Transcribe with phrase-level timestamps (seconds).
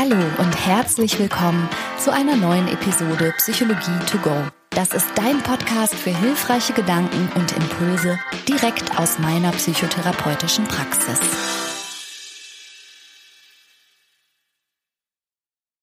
[0.00, 4.30] Hallo und herzlich willkommen zu einer neuen Episode Psychologie to go.
[4.70, 8.16] Das ist dein Podcast für hilfreiche Gedanken und Impulse
[8.46, 11.18] direkt aus meiner psychotherapeutischen Praxis.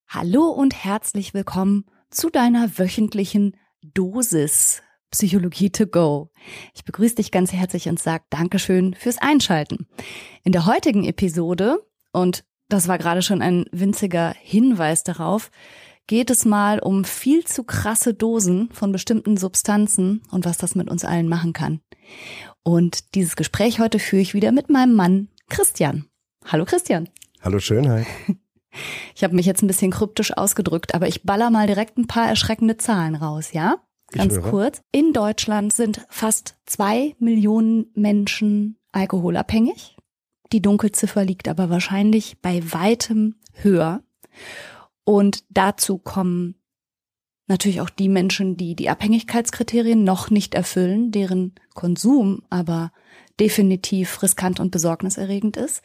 [0.08, 4.80] Hallo und herzlich willkommen zu deiner wöchentlichen Dosis
[5.10, 6.30] Psychologie to go.
[6.72, 9.86] Ich begrüße dich ganz herzlich und sage Dankeschön fürs Einschalten.
[10.42, 11.86] In der heutigen Episode,
[12.16, 15.50] und das war gerade schon ein winziger Hinweis darauf,
[16.06, 20.88] geht es mal um viel zu krasse Dosen von bestimmten Substanzen und was das mit
[20.88, 21.80] uns allen machen kann.
[22.62, 26.06] Und dieses Gespräch heute führe ich wieder mit meinem Mann Christian.
[26.44, 27.08] Hallo Christian.
[27.40, 28.06] Hallo Schönheit.
[29.14, 32.28] Ich habe mich jetzt ein bisschen kryptisch ausgedrückt, aber ich baller mal direkt ein paar
[32.28, 33.76] erschreckende Zahlen raus, ja?
[34.12, 34.82] Ganz kurz.
[34.92, 39.95] In Deutschland sind fast zwei Millionen Menschen alkoholabhängig.
[40.52, 44.02] Die Dunkelziffer liegt aber wahrscheinlich bei weitem höher.
[45.04, 46.56] Und dazu kommen
[47.46, 52.92] natürlich auch die Menschen, die die Abhängigkeitskriterien noch nicht erfüllen, deren Konsum aber
[53.38, 55.82] definitiv riskant und besorgniserregend ist.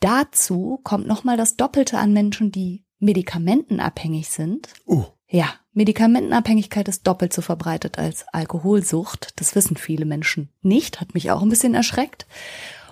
[0.00, 4.68] Dazu kommt nochmal das Doppelte an Menschen, die medikamentenabhängig sind.
[4.86, 5.04] Uh.
[5.28, 9.32] Ja, Medikamentenabhängigkeit ist doppelt so verbreitet als Alkoholsucht.
[9.36, 12.26] Das wissen viele Menschen nicht, hat mich auch ein bisschen erschreckt.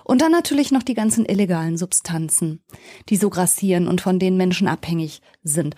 [0.05, 2.63] Und dann natürlich noch die ganzen illegalen Substanzen,
[3.09, 5.75] die so grassieren und von denen Menschen abhängig sind.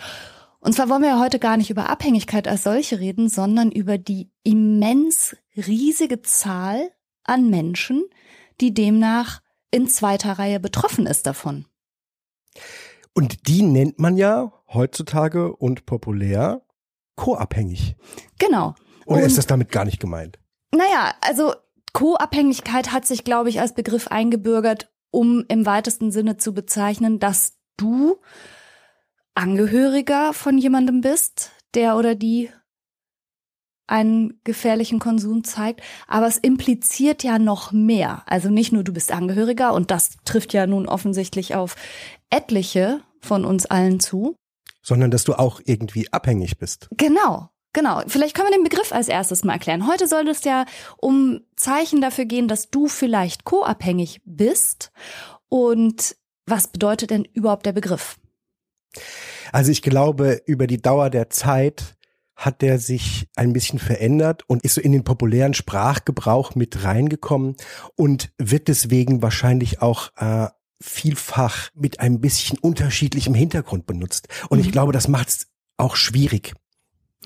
[0.59, 3.97] Und zwar wollen wir ja heute gar nicht über Abhängigkeit als solche reden, sondern über
[3.97, 6.91] die immens riesige Zahl
[7.23, 8.03] an Menschen,
[8.59, 11.65] die demnach in zweiter Reihe betroffen ist davon.
[13.13, 16.63] Und die nennt man ja heutzutage und populär
[17.15, 17.95] co-abhängig.
[18.39, 18.75] Genau.
[19.05, 20.37] Oder und, ist das damit gar nicht gemeint?
[20.71, 21.53] Naja, also
[21.97, 27.57] Co-Abhängigkeit hat sich, glaube ich, als Begriff eingebürgert, um im weitesten Sinne zu bezeichnen, dass
[27.75, 28.17] du
[29.33, 32.51] Angehöriger von jemandem bist, der oder die
[33.87, 38.21] einen gefährlichen Konsum zeigt, aber es impliziert ja noch mehr.
[38.27, 41.75] Also nicht nur du bist Angehöriger und das trifft ja nun offensichtlich auf
[42.29, 44.35] etliche von uns allen zu.
[44.83, 46.89] Sondern dass du auch irgendwie abhängig bist.
[46.95, 47.49] Genau.
[47.77, 49.85] Genau, vielleicht können wir den Begriff als erstes mal erklären.
[49.85, 50.65] Heute soll es ja
[50.97, 54.91] um Zeichen dafür gehen, dass du vielleicht co-abhängig bist.
[55.47, 56.15] Und
[56.47, 58.17] was bedeutet denn überhaupt der Begriff?
[59.51, 61.95] Also ich glaube, über die Dauer der Zeit
[62.35, 67.57] hat der sich ein bisschen verändert und ist so in den populären Sprachgebrauch mit reingekommen
[67.95, 70.47] und wird deswegen wahrscheinlich auch äh,
[70.81, 74.29] vielfach mit ein bisschen unterschiedlichem Hintergrund benutzt.
[74.49, 74.65] Und mhm.
[74.65, 76.55] ich glaube, das macht es auch schwierig.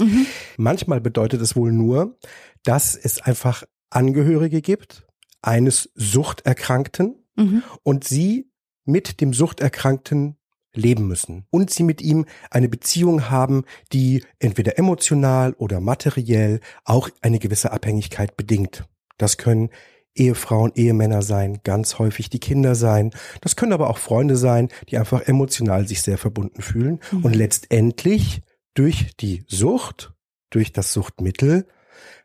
[0.01, 0.25] Mhm.
[0.57, 2.17] Manchmal bedeutet es wohl nur,
[2.63, 5.06] dass es einfach Angehörige gibt
[5.41, 7.63] eines Suchterkrankten mhm.
[7.84, 8.51] und sie
[8.85, 10.38] mit dem Suchterkrankten
[10.73, 17.09] leben müssen und sie mit ihm eine Beziehung haben, die entweder emotional oder materiell auch
[17.22, 18.85] eine gewisse Abhängigkeit bedingt.
[19.18, 19.69] Das können
[20.16, 23.12] Ehefrauen, Ehemänner sein, ganz häufig die Kinder sein.
[23.41, 27.25] Das können aber auch Freunde sein, die einfach emotional sich sehr verbunden fühlen mhm.
[27.25, 28.41] und letztendlich
[28.74, 30.14] durch die Sucht,
[30.50, 31.68] durch das Suchtmittel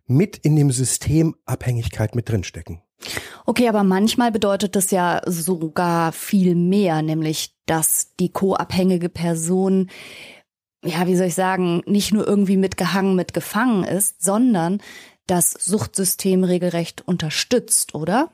[0.06, 2.82] mit in dem System Abhängigkeit mit drinstecken.
[3.44, 9.90] Okay, aber manchmal bedeutet das ja sogar viel mehr, nämlich dass die co-abhängige Person,
[10.84, 14.80] ja, wie soll ich sagen, nicht nur irgendwie mitgehangen, mitgefangen ist, sondern
[15.26, 18.30] das Suchtsystem regelrecht unterstützt, oder?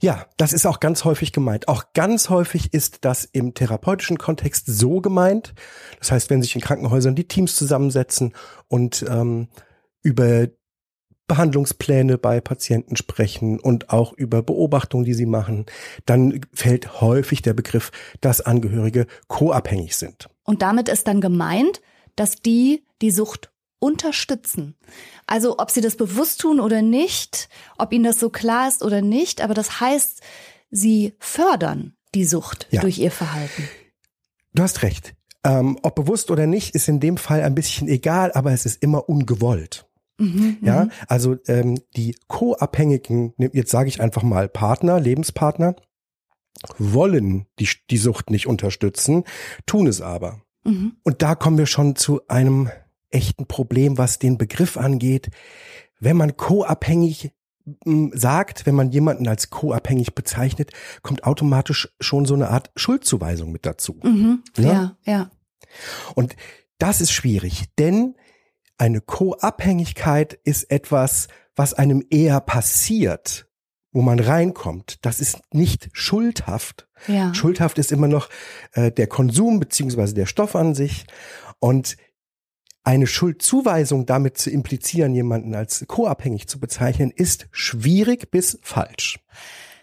[0.00, 1.66] Ja, das ist auch ganz häufig gemeint.
[1.66, 5.54] Auch ganz häufig ist das im therapeutischen Kontext so gemeint.
[5.98, 8.32] Das heißt, wenn sich in Krankenhäusern die Teams zusammensetzen
[8.68, 9.48] und ähm,
[10.02, 10.46] über
[11.26, 15.66] Behandlungspläne bei Patienten sprechen und auch über Beobachtungen, die sie machen,
[16.06, 20.28] dann fällt häufig der Begriff, dass Angehörige co-abhängig sind.
[20.44, 21.82] Und damit ist dann gemeint,
[22.16, 24.76] dass die die Sucht unterstützen.
[25.26, 29.02] Also ob sie das bewusst tun oder nicht, ob ihnen das so klar ist oder
[29.02, 30.20] nicht, aber das heißt,
[30.70, 32.80] sie fördern die Sucht ja.
[32.80, 33.68] durch ihr Verhalten.
[34.54, 35.14] Du hast recht.
[35.44, 38.82] Ähm, ob bewusst oder nicht, ist in dem Fall ein bisschen egal, aber es ist
[38.82, 39.86] immer ungewollt.
[40.18, 40.90] Mhm, ja, mhm.
[41.06, 45.76] also ähm, die co-abhängigen, jetzt sage ich einfach mal Partner, Lebenspartner,
[46.76, 49.24] wollen die, die Sucht nicht unterstützen,
[49.64, 50.42] tun es aber.
[50.64, 50.96] Mhm.
[51.04, 52.68] Und da kommen wir schon zu einem
[53.10, 55.30] echten Problem, was den Begriff angeht.
[56.00, 57.32] Wenn man co-abhängig
[57.84, 60.72] hm, sagt, wenn man jemanden als co-abhängig bezeichnet,
[61.02, 63.98] kommt automatisch schon so eine Art Schuldzuweisung mit dazu.
[64.02, 64.72] Mhm, ja?
[64.72, 65.30] ja, ja.
[66.14, 66.36] Und
[66.78, 68.14] das ist schwierig, denn
[68.78, 73.48] eine Co-Abhängigkeit ist etwas, was einem eher passiert,
[73.92, 76.88] wo man reinkommt, das ist nicht schuldhaft.
[77.08, 77.34] Ja.
[77.34, 78.28] Schuldhaft ist immer noch
[78.72, 81.06] äh, der Konsum beziehungsweise der Stoff an sich.
[81.58, 81.96] Und
[82.88, 89.18] eine Schuldzuweisung damit zu implizieren, jemanden als co-abhängig zu bezeichnen, ist schwierig bis falsch.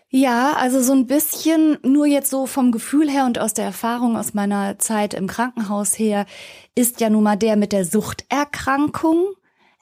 [0.09, 4.17] Ja, also so ein bisschen, nur jetzt so vom Gefühl her und aus der Erfahrung
[4.17, 6.25] aus meiner Zeit im Krankenhaus her,
[6.73, 9.33] ist ja nun mal der mit der Suchterkrankung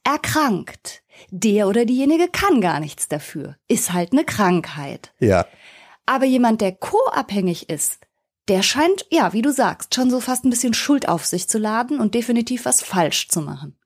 [0.03, 1.01] erkrankt.
[1.31, 3.55] Der oder diejenige kann gar nichts dafür.
[3.69, 5.13] Ist halt eine Krankheit.
[5.19, 5.45] Ja.
[6.05, 7.99] Aber jemand, der co-abhängig ist,
[8.47, 11.57] der scheint, ja, wie du sagst, schon so fast ein bisschen Schuld auf sich zu
[11.57, 13.77] laden und definitiv was falsch zu machen.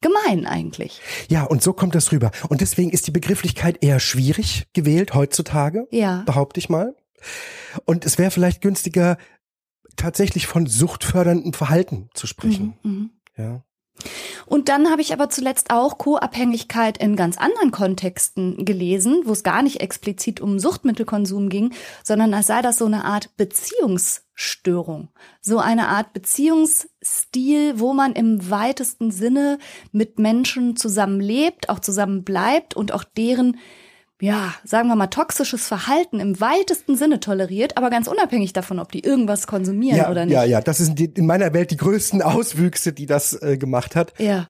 [0.00, 1.00] Gemein eigentlich.
[1.28, 2.30] Ja, und so kommt das rüber.
[2.48, 6.22] Und deswegen ist die Begrifflichkeit eher schwierig gewählt heutzutage, ja.
[6.26, 6.94] behaupte ich mal.
[7.84, 9.16] Und es wäre vielleicht günstiger,
[9.96, 12.76] tatsächlich von suchtförderndem Verhalten zu sprechen.
[12.82, 13.42] Mhm, mh.
[13.42, 13.64] Ja.
[14.46, 19.42] Und dann habe ich aber zuletzt auch Co-Abhängigkeit in ganz anderen Kontexten gelesen, wo es
[19.42, 21.72] gar nicht explizit um Suchtmittelkonsum ging,
[22.04, 25.08] sondern als sei das so eine Art Beziehungsstörung.
[25.40, 29.58] So eine Art Beziehungsstil, wo man im weitesten Sinne
[29.92, 33.56] mit Menschen zusammenlebt, auch zusammen bleibt und auch deren
[34.20, 38.90] ja, sagen wir mal, toxisches Verhalten im weitesten Sinne toleriert, aber ganz unabhängig davon, ob
[38.90, 40.34] die irgendwas konsumieren ja, oder nicht.
[40.34, 43.94] Ja, ja, das sind die, in meiner Welt die größten Auswüchse, die das äh, gemacht
[43.94, 44.18] hat.
[44.18, 44.46] Ja.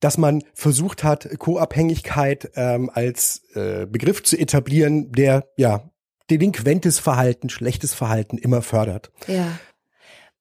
[0.00, 5.90] Dass man versucht hat, Co-Abhängigkeit ähm, als äh, Begriff zu etablieren, der ja
[6.30, 9.12] delinquentes Verhalten, schlechtes Verhalten immer fördert.
[9.28, 9.58] Ja.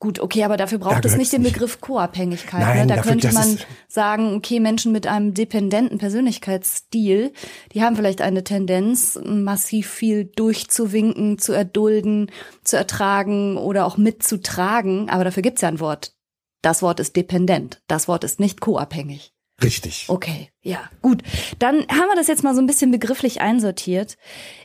[0.02, 2.76] Gut, okay, aber dafür braucht es nicht den Begriff Co-Abhängigkeit.
[2.76, 2.88] Ne?
[2.88, 7.32] Da dafür, könnte man sagen, okay, Menschen mit einem dependenten Persönlichkeitsstil,
[7.72, 12.32] die haben vielleicht eine Tendenz, massiv viel durchzuwinken, zu erdulden,
[12.64, 15.08] zu ertragen oder auch mitzutragen.
[15.12, 16.16] Aber dafür gibt's ja ein Wort.
[16.64, 17.84] Das Wort ist dependent.
[17.86, 19.36] Das Wort ist nicht co-abhängig.
[19.64, 20.06] Richtig.
[20.08, 21.22] Okay, ja, gut.
[21.60, 24.18] Dann haben wir das jetzt mal so ein bisschen begrifflich einsortiert.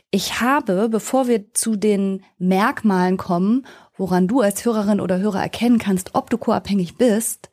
[0.09, 3.67] Ich habe, bevor wir zu den Merkmalen kommen
[3.97, 7.49] woran du als Hörerin oder Hörer erkennen kannst, ob du co-abhängig bist,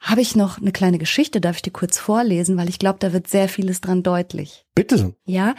[0.00, 3.12] habe ich noch eine kleine Geschichte, darf ich dir kurz vorlesen, weil ich glaube, da
[3.12, 4.66] wird sehr vieles dran deutlich.
[4.74, 5.14] Bitte.
[5.24, 5.54] Ja,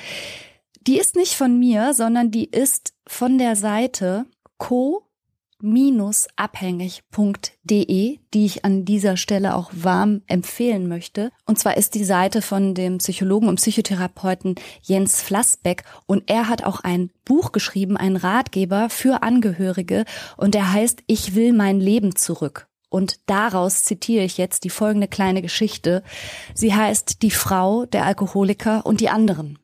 [0.85, 4.25] die ist nicht von mir, sondern die ist von der Seite
[4.57, 5.03] co
[6.35, 11.31] abhängig.de, die ich an dieser Stelle auch warm empfehlen möchte.
[11.45, 16.63] Und zwar ist die Seite von dem Psychologen und Psychotherapeuten Jens Flassbeck und er hat
[16.63, 20.05] auch ein Buch geschrieben, ein Ratgeber für Angehörige
[20.37, 22.67] und der heißt Ich will mein Leben zurück.
[22.89, 26.03] Und daraus zitiere ich jetzt die folgende kleine Geschichte.
[26.53, 29.59] Sie heißt Die Frau, der Alkoholiker und die anderen.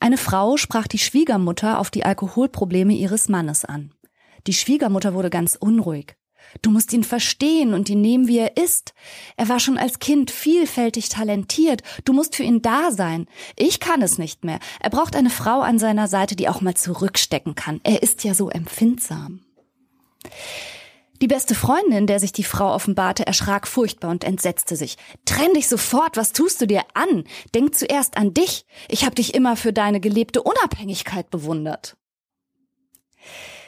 [0.00, 3.93] Eine Frau sprach die Schwiegermutter auf die Alkoholprobleme ihres Mannes an.
[4.46, 6.16] Die Schwiegermutter wurde ganz unruhig.
[6.62, 8.94] Du musst ihn verstehen und ihn nehmen, wie er ist.
[9.36, 11.82] Er war schon als Kind vielfältig talentiert.
[12.04, 13.26] Du musst für ihn da sein.
[13.56, 14.58] Ich kann es nicht mehr.
[14.80, 17.80] Er braucht eine Frau an seiner Seite, die auch mal zurückstecken kann.
[17.82, 19.40] Er ist ja so empfindsam.
[21.22, 24.96] Die beste Freundin, der sich die Frau offenbarte, erschrak furchtbar und entsetzte sich.
[25.24, 27.24] Trenn dich sofort, was tust du dir an?
[27.54, 28.66] Denk zuerst an dich.
[28.88, 31.96] Ich habe dich immer für deine gelebte Unabhängigkeit bewundert.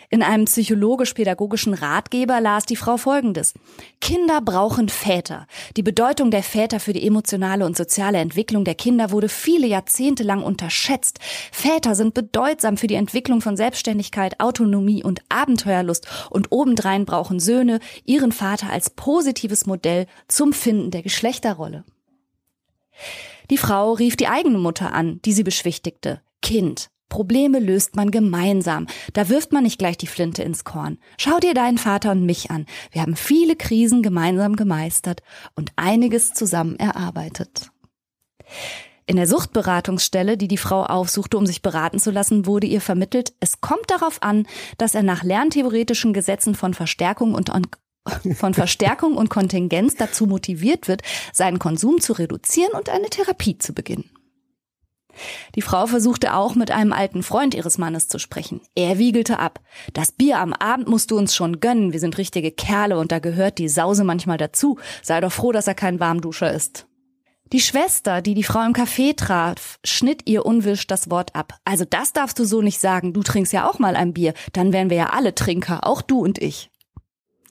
[0.09, 3.55] In einem psychologisch-pädagogischen Ratgeber las die Frau Folgendes.
[4.01, 5.47] Kinder brauchen Väter.
[5.77, 10.23] Die Bedeutung der Väter für die emotionale und soziale Entwicklung der Kinder wurde viele Jahrzehnte
[10.23, 11.19] lang unterschätzt.
[11.51, 17.81] Väter sind bedeutsam für die Entwicklung von Selbstständigkeit, Autonomie und Abenteuerlust und obendrein brauchen Söhne
[18.05, 21.85] ihren Vater als positives Modell zum Finden der Geschlechterrolle.
[23.51, 26.21] Die Frau rief die eigene Mutter an, die sie beschwichtigte.
[26.43, 28.87] Kind, Probleme löst man gemeinsam.
[29.13, 30.99] Da wirft man nicht gleich die Flinte ins Korn.
[31.19, 32.67] Schau dir deinen Vater und mich an.
[32.91, 35.23] Wir haben viele Krisen gemeinsam gemeistert
[35.55, 37.71] und einiges zusammen erarbeitet.
[39.09, 43.35] In der Suchtberatungsstelle, die die Frau aufsuchte, um sich beraten zu lassen, wurde ihr vermittelt,
[43.39, 44.49] es kommt darauf an,
[44.79, 47.53] dass er nach lerntheoretischen Gesetzen von Verstärkung und
[48.35, 53.75] von Verstärkung und Kontingenz dazu motiviert wird, seinen Konsum zu reduzieren und eine Therapie zu
[53.75, 54.11] beginnen.
[55.55, 58.61] Die Frau versuchte auch mit einem alten Freund ihres Mannes zu sprechen.
[58.75, 59.61] Er wiegelte ab.
[59.93, 61.93] Das Bier am Abend musst du uns schon gönnen.
[61.93, 64.79] Wir sind richtige Kerle und da gehört die Sause manchmal dazu.
[65.03, 66.87] Sei doch froh, dass er kein Warmduscher ist.
[67.53, 71.55] Die Schwester, die die Frau im Café traf, schnitt ihr unwirsch das Wort ab.
[71.65, 73.13] Also das darfst du so nicht sagen.
[73.13, 74.35] Du trinkst ja auch mal ein Bier.
[74.53, 76.71] Dann wären wir ja alle Trinker, auch du und ich.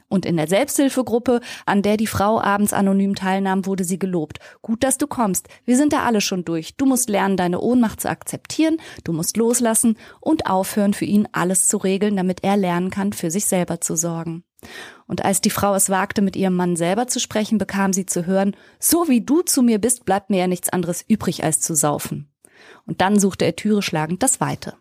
[0.07, 4.39] Und in der Selbsthilfegruppe, an der die Frau abends anonym teilnahm, wurde sie gelobt.
[4.62, 5.47] Gut, dass du kommst.
[5.65, 6.75] Wir sind da alle schon durch.
[6.77, 11.67] Du musst lernen, deine Ohnmacht zu akzeptieren, du musst loslassen und aufhören, für ihn alles
[11.67, 14.43] zu regeln, damit er lernen kann, für sich selber zu sorgen.
[15.07, 18.25] Und als die Frau es wagte, mit ihrem Mann selber zu sprechen, bekam sie zu
[18.25, 21.75] hören, so wie du zu mir bist, bleibt mir ja nichts anderes übrig, als zu
[21.75, 22.31] saufen.
[22.85, 24.75] Und dann suchte er Türe schlagend das Weite.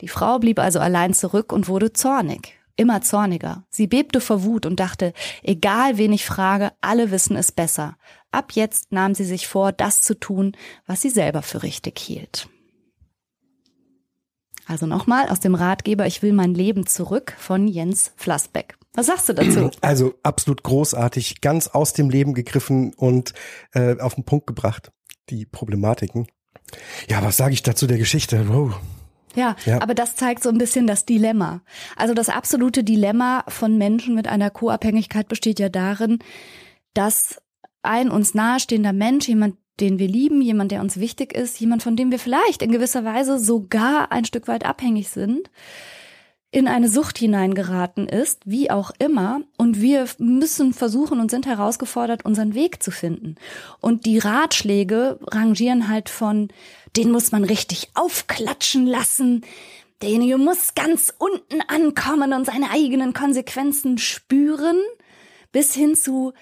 [0.00, 3.64] Die Frau blieb also allein zurück und wurde zornig, immer zorniger.
[3.70, 5.12] Sie bebte vor Wut und dachte,
[5.42, 7.96] egal wen ich frage, alle wissen es besser.
[8.30, 10.52] Ab jetzt nahm sie sich vor, das zu tun,
[10.86, 12.48] was sie selber für richtig hielt.
[14.66, 18.76] Also nochmal aus dem Ratgeber Ich will mein Leben zurück von Jens Flassbeck.
[18.94, 19.70] Was sagst du dazu?
[19.80, 23.32] Also absolut großartig, ganz aus dem Leben gegriffen und
[23.72, 24.92] äh, auf den Punkt gebracht,
[25.30, 26.26] die Problematiken.
[27.08, 28.48] Ja, was sage ich dazu der Geschichte?
[28.48, 28.74] Wow.
[29.34, 31.62] Ja, ja, aber das zeigt so ein bisschen das Dilemma.
[31.96, 36.18] Also das absolute Dilemma von Menschen mit einer Co-Abhängigkeit besteht ja darin,
[36.94, 37.40] dass
[37.82, 41.96] ein uns nahestehender Mensch, jemand, den wir lieben, jemand, der uns wichtig ist, jemand, von
[41.96, 45.50] dem wir vielleicht in gewisser Weise sogar ein Stück weit abhängig sind,
[46.54, 52.26] in eine Sucht hineingeraten ist, wie auch immer, und wir müssen versuchen und sind herausgefordert,
[52.26, 53.36] unseren Weg zu finden.
[53.80, 56.48] Und die Ratschläge rangieren halt von,
[56.96, 59.44] den muss man richtig aufklatschen lassen,
[60.02, 64.76] derjenige muss ganz unten ankommen und seine eigenen Konsequenzen spüren,
[65.52, 66.32] bis hin zu,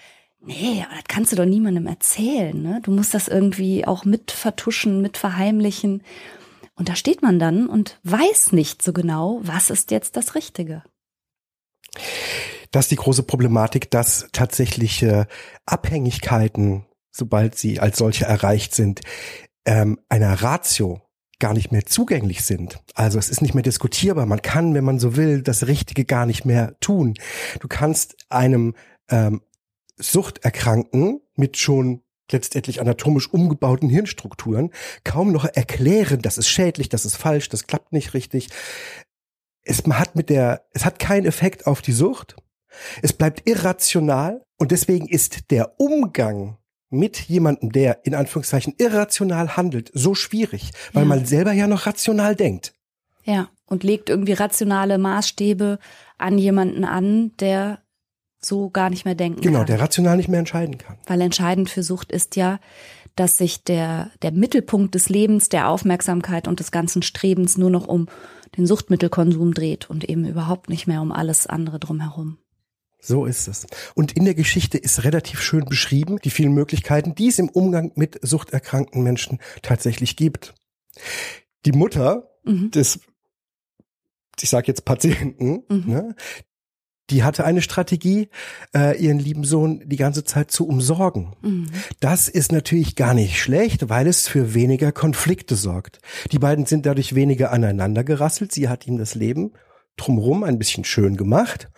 [0.41, 2.81] nee, aber das kannst du doch niemandem erzählen, ne?
[2.83, 6.03] Du musst das irgendwie auch mit vertuschen, mit verheimlichen.
[6.75, 10.83] Und da steht man dann und weiß nicht so genau, was ist jetzt das Richtige.
[12.71, 15.27] Das ist die große Problematik, dass tatsächliche
[15.67, 19.01] Abhängigkeiten, sobald sie als solche erreicht sind,
[19.65, 21.03] ähm, einer Ratio
[21.39, 22.79] gar nicht mehr zugänglich sind.
[22.95, 24.27] Also es ist nicht mehr diskutierbar.
[24.27, 27.15] Man kann, wenn man so will, das Richtige gar nicht mehr tun.
[27.61, 28.75] Du kannst einem
[29.11, 29.41] ähm,
[29.97, 34.71] Suchterkrankten mit schon letztendlich anatomisch umgebauten Hirnstrukturen
[35.03, 38.49] kaum noch erklären, das ist schädlich, das ist falsch, das klappt nicht richtig.
[39.63, 42.37] Es hat mit der, es hat keinen Effekt auf die Sucht.
[43.03, 46.57] Es bleibt irrational und deswegen ist der Umgang
[46.91, 51.09] mit jemandem, der in Anführungszeichen irrational handelt, so schwierig, weil ja.
[51.09, 52.75] man selber ja noch rational denkt.
[53.25, 55.79] Ja, und legt irgendwie rationale Maßstäbe
[56.19, 57.79] an jemanden an, der
[58.41, 59.67] so gar nicht mehr denken genau, kann.
[59.67, 60.97] Genau, der rational nicht mehr entscheiden kann.
[61.07, 62.59] Weil entscheidend für Sucht ist ja,
[63.15, 67.87] dass sich der, der Mittelpunkt des Lebens, der Aufmerksamkeit und des ganzen Strebens nur noch
[67.87, 68.07] um
[68.57, 72.39] den Suchtmittelkonsum dreht und eben überhaupt nicht mehr um alles andere drumherum.
[73.01, 73.67] So ist es.
[73.95, 77.93] Und in der Geschichte ist relativ schön beschrieben, die vielen Möglichkeiten, die es im Umgang
[77.95, 80.55] mit suchterkrankten Menschen tatsächlich gibt.
[81.65, 82.71] Die Mutter mhm.
[82.71, 83.01] des
[84.43, 85.85] ich sage jetzt Patienten, mhm.
[85.87, 86.15] ne,
[87.11, 88.29] die hatte eine Strategie,
[88.75, 91.35] äh, ihren lieben Sohn die ganze Zeit zu umsorgen.
[91.43, 91.67] Mhm.
[91.99, 95.99] Das ist natürlich gar nicht schlecht, weil es für weniger Konflikte sorgt.
[96.31, 98.53] Die beiden sind dadurch weniger aneinander gerasselt.
[98.53, 99.53] Sie hat ihm das Leben
[99.97, 101.69] drumherum ein bisschen schön gemacht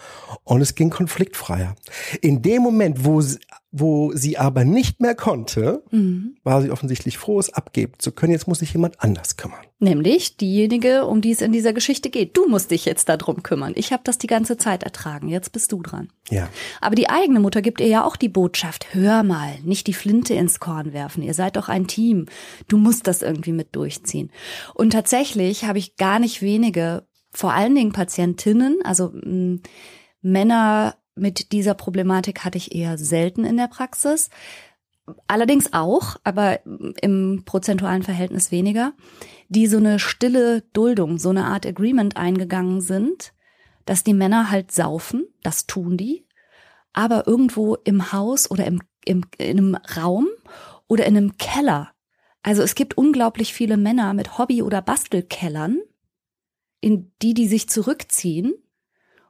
[0.45, 1.75] und es ging konfliktfreier.
[2.21, 3.39] In dem Moment, wo sie,
[3.71, 6.37] wo sie aber nicht mehr konnte, mhm.
[6.45, 8.33] war sie offensichtlich froh, es abgeben zu können.
[8.33, 9.61] Jetzt muss sich jemand anders kümmern.
[9.79, 12.37] Nämlich diejenige, um die es in dieser Geschichte geht.
[12.37, 13.73] Du musst dich jetzt darum kümmern.
[13.75, 15.29] Ich habe das die ganze Zeit ertragen.
[15.29, 16.09] Jetzt bist du dran.
[16.31, 16.49] Ja.
[16.81, 20.35] Aber die eigene Mutter gibt ihr ja auch die Botschaft: Hör mal, nicht die Flinte
[20.35, 21.23] ins Korn werfen.
[21.23, 22.27] Ihr seid doch ein Team.
[22.69, 24.31] Du musst das irgendwie mit durchziehen.
[24.75, 29.63] Und tatsächlich habe ich gar nicht wenige vor allen Dingen Patientinnen, also mh, mm,
[30.23, 34.31] Männer mit dieser Problematik hatte ich eher selten in der Praxis.
[35.27, 38.93] Allerdings auch, aber im prozentualen Verhältnis weniger,
[39.49, 43.33] die so eine stille Duldung, so eine Art Agreement eingegangen sind,
[43.85, 46.25] dass die Männer halt saufen, das tun die,
[46.93, 50.29] aber irgendwo im Haus oder im, im, in einem Raum
[50.87, 51.91] oder in einem Keller.
[52.45, 55.81] Also es gibt unglaublich viele Männer mit Hobby- oder Bastelkellern,
[56.83, 58.53] in die die sich zurückziehen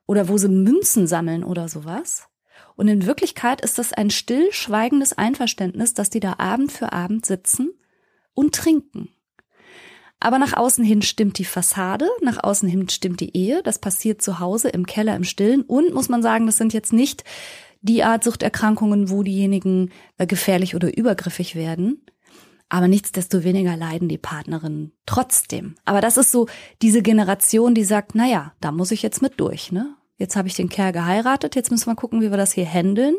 [0.06, 2.28] oder wo sie Münzen sammeln oder sowas.
[2.74, 7.70] Und in Wirklichkeit ist das ein stillschweigendes Einverständnis, dass die da Abend für Abend sitzen
[8.34, 9.10] und trinken.
[10.18, 14.22] Aber nach außen hin stimmt die Fassade, nach außen hin stimmt die Ehe, das passiert
[14.22, 17.24] zu Hause im Keller im Stillen und muss man sagen, das sind jetzt nicht
[17.80, 22.06] die Art Suchterkrankungen, wo diejenigen äh, gefährlich oder übergriffig werden,
[22.72, 25.74] aber nichtsdestoweniger leiden die Partnerinnen trotzdem.
[25.84, 26.46] Aber das ist so
[26.80, 29.94] diese Generation, die sagt, na ja, da muss ich jetzt mit durch, ne?
[30.16, 33.16] Jetzt habe ich den Kerl geheiratet, jetzt müssen wir gucken, wie wir das hier handeln.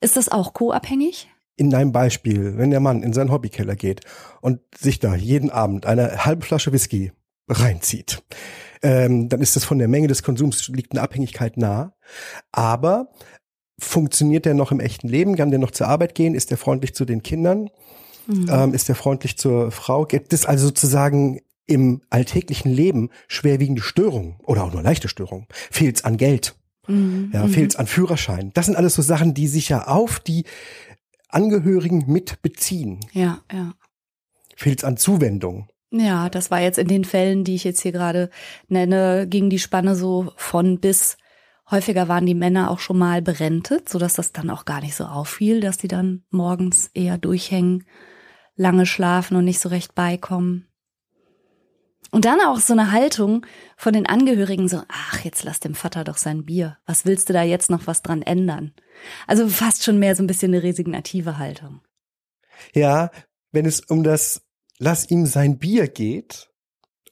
[0.00, 1.28] Ist das auch co-abhängig?
[1.56, 4.00] In deinem Beispiel, wenn der Mann in seinen Hobbykeller geht
[4.40, 7.12] und sich da jeden Abend eine halbe Flasche Whisky
[7.50, 8.22] reinzieht,
[8.82, 11.92] ähm, dann ist das von der Menge des Konsums liegt eine Abhängigkeit nah.
[12.50, 13.10] Aber
[13.78, 15.36] funktioniert der noch im echten Leben?
[15.36, 16.34] Kann der noch zur Arbeit gehen?
[16.34, 17.68] Ist der freundlich zu den Kindern?
[18.28, 18.46] Mhm.
[18.50, 20.04] Ähm, ist er freundlich zur Frau?
[20.04, 25.46] Gibt es also sozusagen im alltäglichen Leben schwerwiegende Störungen oder auch nur leichte Störungen?
[25.70, 26.54] Fehlt es an Geld?
[26.86, 27.30] Mhm.
[27.32, 28.50] Ja, fehlt es an Führerschein.
[28.52, 30.44] Das sind alles so Sachen, die sich ja auf die
[31.28, 33.00] Angehörigen mit beziehen.
[33.12, 33.72] Ja, ja.
[34.56, 35.68] Fehlt es an Zuwendung.
[35.90, 38.28] Ja, das war jetzt in den Fällen, die ich jetzt hier gerade
[38.68, 41.16] nenne, ging die Spanne so von bis.
[41.70, 45.04] Häufiger waren die Männer auch schon mal berentet, sodass das dann auch gar nicht so
[45.04, 47.84] auffiel, dass die dann morgens eher durchhängen,
[48.58, 50.66] lange schlafen und nicht so recht beikommen.
[52.10, 53.46] Und dann auch so eine Haltung
[53.76, 56.78] von den Angehörigen so, ach, jetzt lass dem Vater doch sein Bier.
[56.86, 58.72] Was willst du da jetzt noch was dran ändern?
[59.26, 61.80] Also fast schon mehr so ein bisschen eine resignative Haltung.
[62.74, 63.10] Ja,
[63.52, 64.42] wenn es um das
[64.80, 66.50] Lass ihm sein Bier geht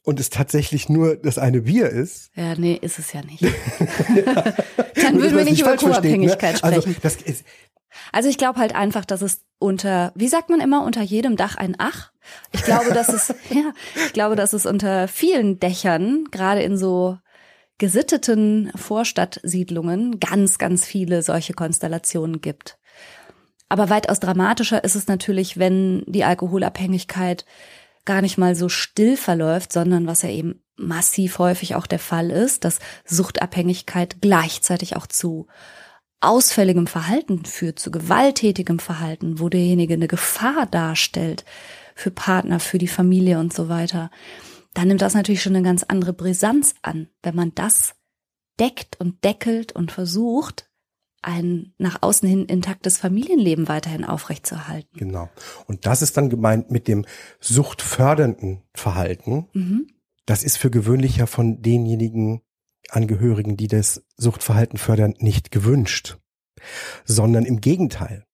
[0.04, 2.30] und es tatsächlich nur das eine Bier ist.
[2.36, 3.42] Ja, nee, ist es ja nicht.
[3.42, 3.50] ja.
[4.94, 6.62] Dann würden wir nicht über Co-Abhängigkeit ne?
[6.62, 7.00] also, sprechen.
[7.02, 7.44] Also,
[8.12, 11.56] also ich glaube halt einfach, dass es unter, wie sagt man immer, unter jedem Dach
[11.56, 12.12] ein Ach
[12.52, 17.18] ich glaube, dass es, ja, ich glaube, dass es unter vielen Dächern, gerade in so
[17.78, 22.78] gesitteten Vorstadtsiedlungen, ganz, ganz viele solche Konstellationen gibt.
[23.68, 27.44] Aber weitaus dramatischer ist es natürlich, wenn die Alkoholabhängigkeit
[28.04, 32.30] gar nicht mal so still verläuft, sondern was ja eben massiv häufig auch der Fall
[32.30, 35.48] ist, dass Suchtabhängigkeit gleichzeitig auch zu
[36.20, 41.44] ausfälligem Verhalten führt, zu gewalttätigem Verhalten, wo derjenige eine Gefahr darstellt
[41.94, 44.10] für Partner, für die Familie und so weiter,
[44.74, 47.94] dann nimmt das natürlich schon eine ganz andere Brisanz an, wenn man das
[48.60, 50.70] deckt und deckelt und versucht,
[51.22, 54.96] ein nach außen hin intaktes Familienleben weiterhin aufrechtzuerhalten.
[54.98, 55.28] Genau.
[55.66, 57.04] Und das ist dann gemeint mit dem
[57.40, 59.48] suchtfördernden Verhalten.
[59.52, 59.88] Mhm.
[60.24, 62.42] Das ist für gewöhnlich ja von denjenigen
[62.90, 66.18] Angehörigen, die das Suchtverhalten fördern, nicht gewünscht,
[67.04, 68.24] sondern im Gegenteil.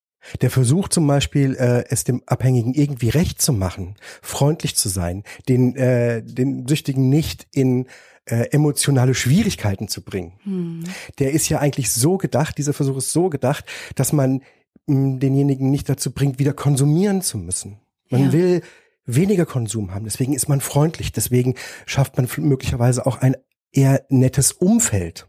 [0.41, 5.25] Der Versuch zum Beispiel, äh, es dem Abhängigen irgendwie recht zu machen, freundlich zu sein,
[5.49, 7.87] den, äh, den Süchtigen nicht in
[8.27, 10.35] äh, emotionale Schwierigkeiten zu bringen.
[10.45, 10.85] Hm.
[11.19, 13.65] Der ist ja eigentlich so gedacht, dieser Versuch ist so gedacht,
[13.97, 14.43] dass man
[14.87, 17.81] mh, hm, denjenigen nicht dazu bringt, wieder konsumieren zu müssen.
[18.11, 18.33] Man ja.
[18.33, 18.63] will
[19.05, 21.57] weniger Konsum haben, deswegen ist man freundlich, deswegen
[21.87, 23.35] schafft man möglicherweise auch ein
[23.73, 25.29] eher nettes Umfeld.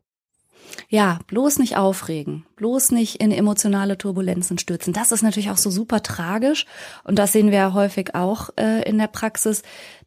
[0.90, 4.94] Ja, bloß nicht aufregen, bloß nicht in emotionale Turbulenzen stürzen.
[4.94, 6.66] Das ist natürlich auch so super tragisch
[7.03, 9.64] und das sehen wir ja häufig auch äh, in der Praxis,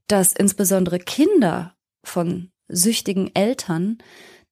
[0.09, 3.99] dass insbesondere Kinder von süchtigen Eltern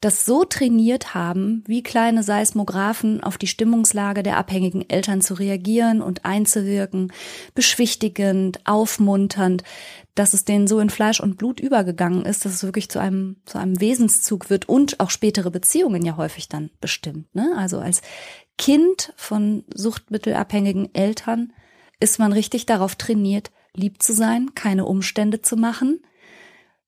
[0.05, 6.03] das so trainiert haben, wie kleine Seismographen auf die Stimmungslage der abhängigen Eltern zu reagieren
[6.03, 7.11] und einzuwirken,
[7.55, 9.63] beschwichtigend, aufmunternd,
[10.15, 13.37] dass es denen so in Fleisch und Blut übergegangen ist, dass es wirklich zu einem,
[13.47, 17.35] zu einem Wesenszug wird und auch spätere Beziehungen ja häufig dann bestimmt.
[17.35, 17.55] Ne?
[17.57, 18.03] Also als
[18.59, 21.55] Kind von suchtmittelabhängigen Eltern
[21.99, 26.01] ist man richtig darauf trainiert, lieb zu sein, keine Umstände zu machen,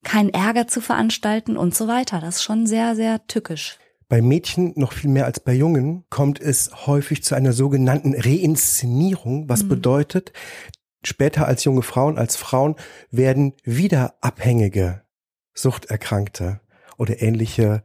[0.07, 2.21] keinen Ärger zu veranstalten und so weiter.
[2.21, 3.79] Das ist schon sehr, sehr tückisch.
[4.09, 9.49] Bei Mädchen noch viel mehr als bei Jungen kommt es häufig zu einer sogenannten Reinszenierung,
[9.49, 9.69] was mhm.
[9.69, 10.33] bedeutet,
[11.05, 12.77] später als junge Frauen, als Frauen
[13.11, 15.03] werden wieder abhängige
[15.55, 16.61] Suchterkrankte
[16.99, 17.83] oder ähnliche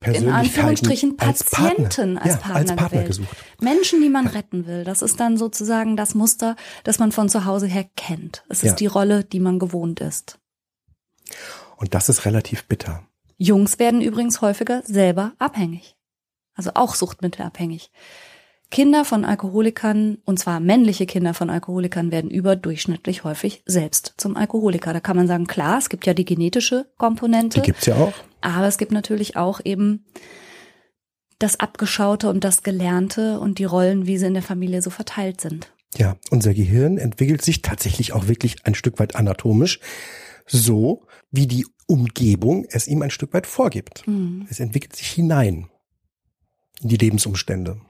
[0.00, 3.36] Persönlichkeiten in Anführungsstrichen Patienten als Partner, als Partner, ja, als Partner gesucht.
[3.60, 4.82] Menschen, die man retten will.
[4.82, 8.42] Das ist dann sozusagen das Muster, das man von zu Hause her kennt.
[8.48, 8.74] Es ist ja.
[8.74, 10.40] die Rolle, die man gewohnt ist.
[11.76, 13.02] Und das ist relativ bitter.
[13.38, 15.96] Jungs werden übrigens häufiger selber abhängig.
[16.54, 17.90] Also auch suchtmittelabhängig.
[18.70, 24.94] Kinder von Alkoholikern, und zwar männliche Kinder von Alkoholikern, werden überdurchschnittlich häufig selbst zum Alkoholiker.
[24.94, 27.60] Da kann man sagen, klar, es gibt ja die genetische Komponente.
[27.60, 28.14] Die gibt's ja auch.
[28.40, 30.06] Aber es gibt natürlich auch eben
[31.38, 35.40] das Abgeschaute und das Gelernte und die Rollen, wie sie in der Familie so verteilt
[35.40, 35.70] sind.
[35.98, 39.80] Ja, unser Gehirn entwickelt sich tatsächlich auch wirklich ein Stück weit anatomisch
[40.46, 44.06] so, wie die Umgebung es ihm ein Stück weit vorgibt.
[44.06, 44.46] Mhm.
[44.48, 45.68] Es entwickelt sich hinein
[46.80, 47.80] in die Lebensumstände.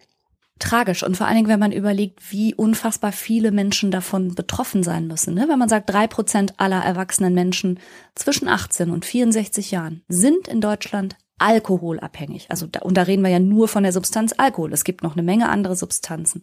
[0.58, 5.08] Tragisch und vor allen Dingen, wenn man überlegt, wie unfassbar viele Menschen davon betroffen sein
[5.08, 5.34] müssen.
[5.34, 5.46] Ne?
[5.48, 7.80] Wenn man sagt, drei Prozent aller erwachsenen Menschen
[8.14, 12.46] zwischen 18 und 64 Jahren sind in Deutschland alkoholabhängig.
[12.50, 14.72] Also da, und da reden wir ja nur von der Substanz Alkohol.
[14.72, 16.42] Es gibt noch eine Menge andere Substanzen.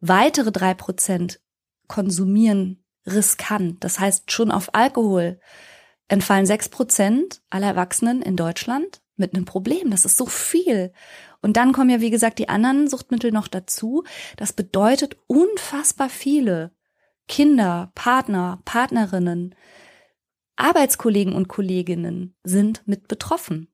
[0.00, 1.40] Weitere drei Prozent
[1.88, 3.82] konsumieren riskant.
[3.82, 5.40] Das heißt, schon auf Alkohol
[6.08, 9.90] entfallen sechs Prozent aller Erwachsenen in Deutschland mit einem Problem.
[9.90, 10.92] Das ist so viel.
[11.40, 14.04] Und dann kommen ja, wie gesagt, die anderen Suchtmittel noch dazu.
[14.36, 16.72] Das bedeutet unfassbar viele
[17.28, 19.54] Kinder, Partner, Partnerinnen,
[20.56, 23.68] Arbeitskollegen und Kolleginnen sind mit betroffen.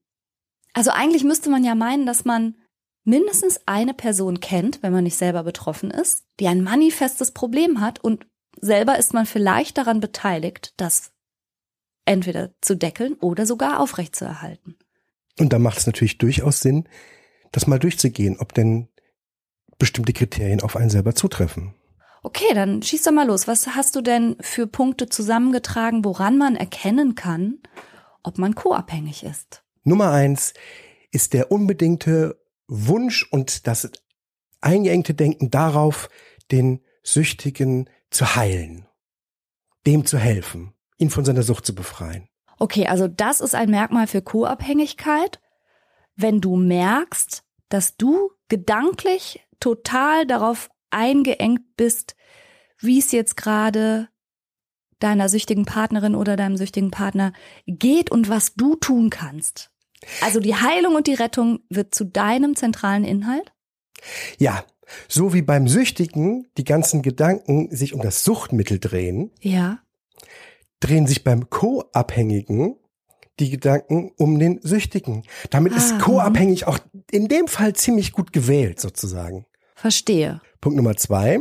[0.73, 2.57] Also eigentlich müsste man ja meinen, dass man
[3.05, 8.03] mindestens eine Person kennt, wenn man nicht selber betroffen ist, die ein manifestes Problem hat
[8.03, 8.27] und
[8.61, 11.13] selber ist man vielleicht daran beteiligt, das
[12.11, 14.77] entweder zu deckeln oder sogar aufrechtzuerhalten.
[15.39, 16.89] Und da macht es natürlich durchaus Sinn,
[17.53, 18.89] das mal durchzugehen, ob denn
[19.79, 21.75] bestimmte Kriterien auf einen selber zutreffen.
[22.23, 23.49] Okay, dann schieß doch mal los.
[23.49, 27.61] Was hast du denn für Punkte zusammengetragen, woran man erkennen kann,
[28.23, 29.63] ob man co-abhängig ist?
[29.85, 30.53] Nummer eins
[31.13, 33.91] ist der unbedingte Wunsch und das
[34.61, 36.11] eingeengte Denken darauf,
[36.51, 38.87] den Süchtigen zu heilen,
[39.87, 42.29] dem zu helfen, ihn von seiner Sucht zu befreien.
[42.59, 45.41] Okay, also das ist ein Merkmal für Co-Abhängigkeit,
[46.15, 52.17] wenn du merkst, dass du gedanklich total darauf eingeengt bist,
[52.79, 54.09] wie es jetzt gerade
[54.99, 57.33] deiner süchtigen Partnerin oder deinem süchtigen Partner
[57.67, 59.71] geht und was du tun kannst.
[60.21, 63.53] Also die Heilung und die Rettung wird zu deinem zentralen Inhalt?
[64.39, 64.65] Ja,
[65.09, 69.31] so wie beim Süchtigen die ganzen Gedanken sich um das Suchtmittel drehen.
[69.41, 69.81] Ja.
[70.81, 72.77] Drehen sich beim Co-Abhängigen
[73.41, 75.25] die Gedanken um den Süchtigen.
[75.51, 75.77] Damit ah.
[75.77, 76.79] ist co-abhängig auch
[77.11, 79.47] in dem Fall ziemlich gut gewählt, sozusagen.
[79.75, 80.41] Verstehe.
[80.61, 81.41] Punkt Nummer zwei.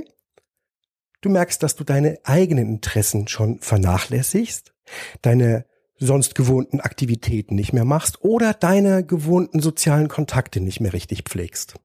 [1.22, 4.74] Du merkst, dass du deine eigenen Interessen schon vernachlässigst,
[5.22, 5.66] deine
[5.98, 11.76] sonst gewohnten Aktivitäten nicht mehr machst oder deine gewohnten sozialen Kontakte nicht mehr richtig pflegst.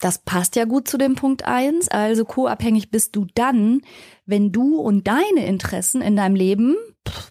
[0.00, 1.88] Das passt ja gut zu dem Punkt eins.
[1.88, 3.82] Also co-abhängig bist du dann,
[4.26, 6.76] wenn du und deine Interessen in deinem Leben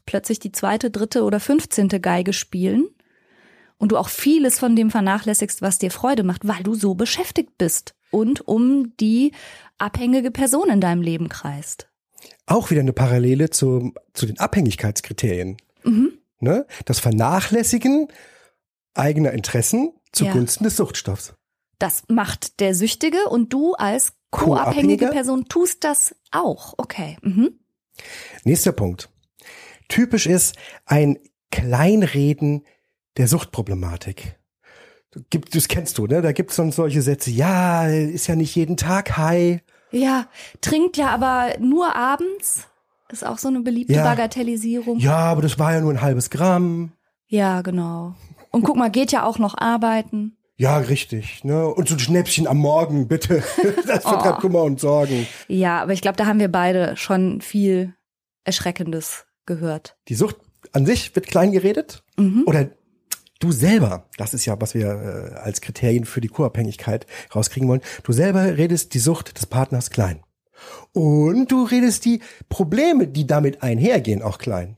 [0.06, 2.88] plötzlich die zweite, dritte oder fünfzehnte Geige spielen
[3.78, 7.58] und du auch vieles von dem vernachlässigst, was dir Freude macht, weil du so beschäftigt
[7.58, 9.32] bist und um die
[9.78, 11.88] abhängige Person in deinem Leben kreist.
[12.48, 15.58] Auch wieder eine Parallele zu, zu den Abhängigkeitskriterien.
[15.84, 16.18] Mhm.
[16.40, 16.66] Ne?
[16.86, 18.08] Das Vernachlässigen
[18.94, 20.70] eigener Interessen zugunsten ja.
[20.70, 21.34] des Suchtstoffs.
[21.80, 26.74] Das macht der Süchtige und du als co-abhängige Person tust das auch.
[26.78, 27.18] Okay.
[27.22, 27.60] Mhm.
[28.44, 29.10] Nächster Punkt.
[29.88, 31.18] Typisch ist ein
[31.52, 32.66] Kleinreden
[33.18, 34.38] der Suchtproblematik.
[35.30, 36.22] Gibt, das kennst du, ne?
[36.22, 39.62] Da gibt's dann solche Sätze, ja, ist ja nicht jeden Tag high.
[39.92, 40.28] Ja,
[40.62, 42.68] trinkt ja aber nur abends.
[43.10, 44.04] Ist auch so eine beliebte ja.
[44.04, 45.00] Bagatellisierung.
[45.00, 46.92] Ja, aber das war ja nur ein halbes Gramm.
[47.28, 48.16] Ja, genau.
[48.52, 50.37] Und guck mal, geht ja auch noch arbeiten.
[50.60, 51.44] Ja, richtig.
[51.44, 51.68] Ne?
[51.68, 53.44] Und so ein Schnäppchen am Morgen, bitte.
[53.88, 54.42] Das vertreibt oh.
[54.42, 55.28] Kummer und Sorgen.
[55.48, 57.94] Ja, aber ich glaube, da haben wir beide schon viel
[58.44, 59.98] Erschreckendes gehört.
[60.08, 60.38] Die Sucht
[60.74, 62.04] an sich wird klein geredet.
[62.18, 62.44] Mhm.
[62.48, 62.72] Oder
[63.40, 67.82] du selber, das ist ja, was wir äh, als Kriterien für die Co-Abhängigkeit rauskriegen wollen,
[68.04, 70.22] du selber redest die Sucht des Partners klein.
[70.92, 74.78] Und du redest die Probleme, die damit einhergehen, auch klein.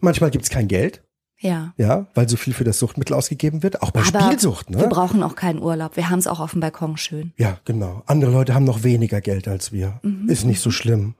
[0.00, 1.02] Manchmal gibt's kein Geld.
[1.38, 1.74] Ja.
[1.76, 4.70] Ja, weil so viel für das Suchtmittel ausgegeben wird, auch bei Aber Spielsucht.
[4.70, 4.80] Ne?
[4.80, 5.96] Wir brauchen auch keinen Urlaub.
[5.96, 7.32] Wir haben es auch auf dem Balkon schön.
[7.36, 8.02] Ja, genau.
[8.06, 10.00] Andere Leute haben noch weniger Geld als wir.
[10.02, 10.28] Mhm.
[10.28, 11.14] Ist nicht so schlimm.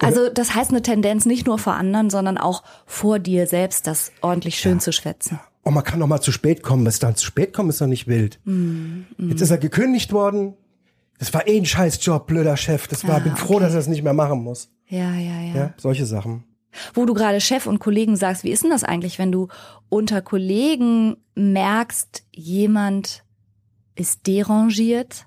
[0.00, 4.12] Also das heißt eine Tendenz nicht nur vor anderen, sondern auch vor dir selbst, das
[4.20, 4.78] ordentlich schön ja.
[4.78, 5.38] zu schwätzen.
[5.62, 6.84] Und man kann noch mal zu spät kommen.
[6.84, 8.40] Bis dann zu spät kommen, ist doch nicht wild.
[8.44, 9.30] Mm, mm.
[9.30, 10.54] Jetzt ist er gekündigt worden.
[11.18, 12.86] Das war eh ein Scheißjob, blöder Chef.
[12.86, 13.64] Das war, ah, bin froh, okay.
[13.64, 14.70] dass er es nicht mehr machen muss.
[14.86, 15.54] Ja, ja, ja.
[15.54, 16.44] ja solche Sachen.
[16.94, 19.48] Wo du gerade Chef und Kollegen sagst, wie ist denn das eigentlich, wenn du
[19.88, 23.24] unter Kollegen merkst, jemand
[23.94, 25.26] ist derangiert,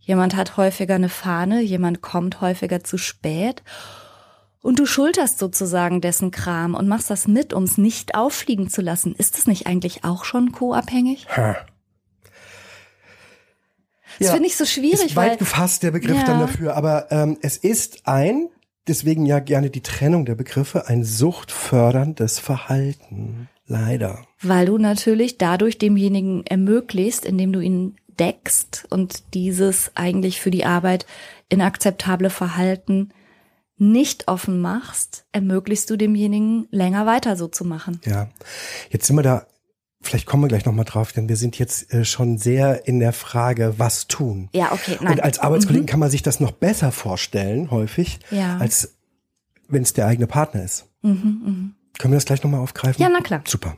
[0.00, 3.62] jemand hat häufiger eine Fahne, jemand kommt häufiger zu spät
[4.62, 8.82] und du schulterst sozusagen dessen Kram und machst das mit, um es nicht auffliegen zu
[8.82, 9.14] lassen.
[9.14, 11.26] Ist das nicht eigentlich auch schon co-abhängig?
[14.18, 15.06] Das ja, finde ich so schwierig.
[15.06, 16.24] Ist weit gefasst der Begriff ja.
[16.24, 18.48] dann dafür, aber ähm, es ist ein
[18.88, 23.48] deswegen ja gerne die Trennung der Begriffe, ein suchtförderndes Verhalten.
[23.66, 24.24] Leider.
[24.40, 30.64] Weil du natürlich dadurch demjenigen ermöglicht, indem du ihn deckst und dieses eigentlich für die
[30.64, 31.04] Arbeit
[31.48, 33.10] inakzeptable Verhalten
[33.76, 38.00] nicht offen machst, ermöglichst du demjenigen länger weiter so zu machen.
[38.04, 38.28] Ja,
[38.90, 39.46] jetzt sind wir da
[40.06, 43.12] Vielleicht kommen wir gleich nochmal drauf, denn wir sind jetzt äh, schon sehr in der
[43.12, 44.48] Frage, was tun.
[44.52, 44.96] Ja, okay.
[45.00, 45.14] Nein.
[45.14, 45.90] Und als Arbeitskollegen mhm.
[45.90, 48.56] kann man sich das noch besser vorstellen, häufig, ja.
[48.58, 48.96] als
[49.68, 50.86] wenn es der eigene Partner ist.
[51.02, 51.70] Mhm, mh.
[51.98, 53.02] Können wir das gleich nochmal aufgreifen?
[53.02, 53.42] Ja, na klar.
[53.46, 53.76] Super.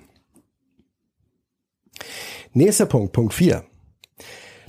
[2.52, 3.64] Nächster Punkt, Punkt 4.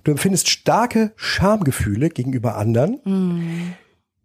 [0.03, 3.73] Du empfindest starke Schamgefühle gegenüber anderen mhm.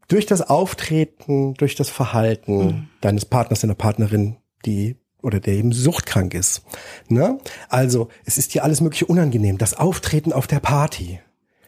[0.09, 2.89] durch das Auftreten, durch das Verhalten mhm.
[3.01, 6.63] deines Partners, deiner Partnerin, die oder der eben suchtkrank ist.
[7.09, 7.39] Ne?
[7.69, 9.59] Also es ist dir alles mögliche unangenehm.
[9.59, 11.21] Das Auftreten auf der Party,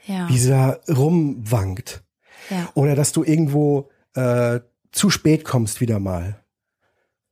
[0.06, 0.28] ja.
[0.28, 2.04] wie sie da rumwankt.
[2.50, 2.68] Ja.
[2.74, 4.60] Oder dass du irgendwo äh,
[4.92, 6.42] zu spät kommst wieder mal.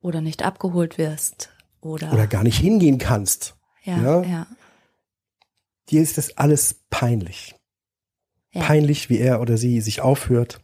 [0.00, 1.50] Oder nicht abgeholt wirst.
[1.80, 3.56] Oder, oder gar nicht hingehen kannst.
[3.82, 4.22] Ja, ja.
[4.22, 4.46] ja.
[5.90, 7.54] Dir ist das alles peinlich.
[8.52, 8.62] Ja.
[8.62, 10.60] Peinlich, wie er oder sie sich aufhört.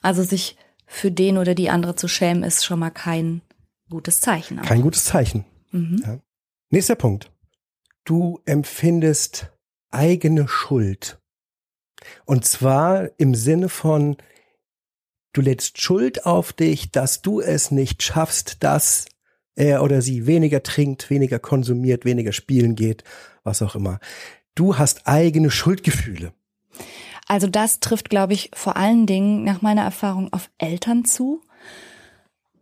[0.00, 3.42] Also sich für den oder die andere zu schämen, ist schon mal kein
[3.94, 4.58] gutes Zeichen.
[4.58, 4.64] Auch.
[4.64, 5.44] Kein gutes Zeichen.
[5.70, 6.02] Mhm.
[6.04, 6.18] Ja.
[6.70, 7.30] Nächster Punkt.
[8.04, 9.50] du empfindest
[9.90, 11.18] eigene Schuld.
[12.24, 14.16] Und zwar im Sinne von,
[15.32, 19.06] du lädst Schuld auf dich, dass du es nicht schaffst, dass
[19.54, 23.04] er oder sie weniger trinkt, weniger konsumiert, weniger spielen geht,
[23.42, 24.00] was auch immer.
[24.54, 26.32] Du hast eigene Schuldgefühle.
[27.26, 31.40] Also das trifft, glaube ich, vor allen Dingen nach meiner Erfahrung auf Eltern zu,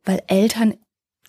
[0.05, 0.75] weil Eltern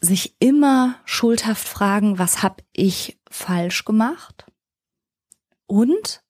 [0.03, 4.45] sich immer schuldhaft fragen, was habe ich falsch gemacht?
[5.65, 6.21] Und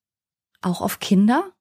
[0.62, 1.52] auch auf Kinder,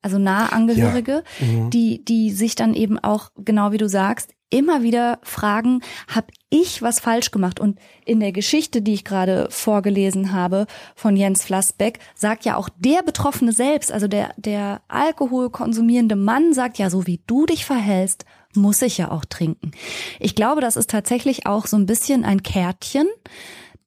[0.00, 1.46] also nahe Angehörige, ja.
[1.46, 1.70] mhm.
[1.70, 6.82] die, die sich dann eben auch, genau wie du sagst, immer wieder fragen, habe ich
[6.82, 7.58] was falsch gemacht?
[7.58, 12.68] Und in der Geschichte, die ich gerade vorgelesen habe von Jens Flassbeck, sagt ja auch
[12.78, 18.24] der Betroffene selbst, also der, der alkoholkonsumierende Mann sagt ja, so wie du dich verhältst,
[18.54, 19.72] muss ich ja auch trinken.
[20.18, 23.08] Ich glaube, das ist tatsächlich auch so ein bisschen ein Kärtchen,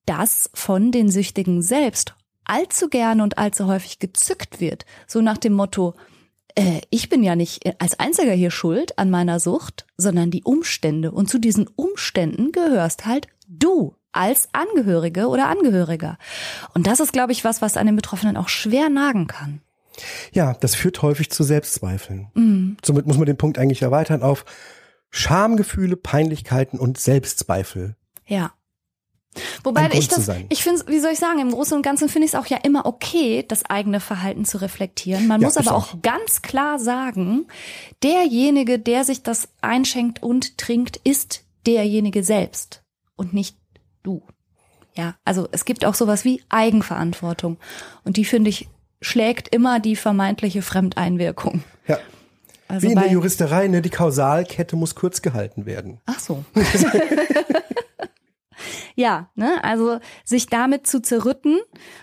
[0.05, 4.85] das von den Süchtigen selbst allzu gerne und allzu häufig gezückt wird.
[5.07, 5.95] So nach dem Motto,
[6.55, 11.11] äh, ich bin ja nicht als Einziger hier schuld an meiner Sucht, sondern die Umstände.
[11.11, 16.17] Und zu diesen Umständen gehörst halt du als Angehörige oder Angehöriger.
[16.73, 19.61] Und das ist, glaube ich, was, was an den Betroffenen auch schwer nagen kann.
[20.31, 22.31] Ja, das führt häufig zu Selbstzweifeln.
[22.33, 22.77] Mhm.
[22.83, 24.45] Somit muss man den Punkt eigentlich erweitern auf
[25.09, 27.95] Schamgefühle, Peinlichkeiten und Selbstzweifel.
[28.25, 28.53] Ja.
[29.63, 32.33] Wobei ich das, ich finde, wie soll ich sagen, im Großen und Ganzen finde ich
[32.33, 35.27] es auch ja immer okay, das eigene Verhalten zu reflektieren.
[35.27, 35.93] Man ja, muss aber auch.
[35.93, 37.47] auch ganz klar sagen,
[38.03, 42.83] derjenige, der sich das einschenkt und trinkt, ist derjenige selbst
[43.15, 43.57] und nicht
[44.03, 44.21] du.
[44.95, 47.57] Ja, also es gibt auch sowas wie Eigenverantwortung
[48.03, 48.67] und die finde ich
[49.03, 51.63] schlägt immer die vermeintliche Fremdeinwirkung.
[51.87, 51.99] Ja.
[52.67, 55.99] Also Wie in der Juristerei, ne, die Kausalkette muss kurz gehalten werden.
[56.05, 56.43] Ach so.
[58.95, 61.59] ja, ne, also sich damit zu zerrütten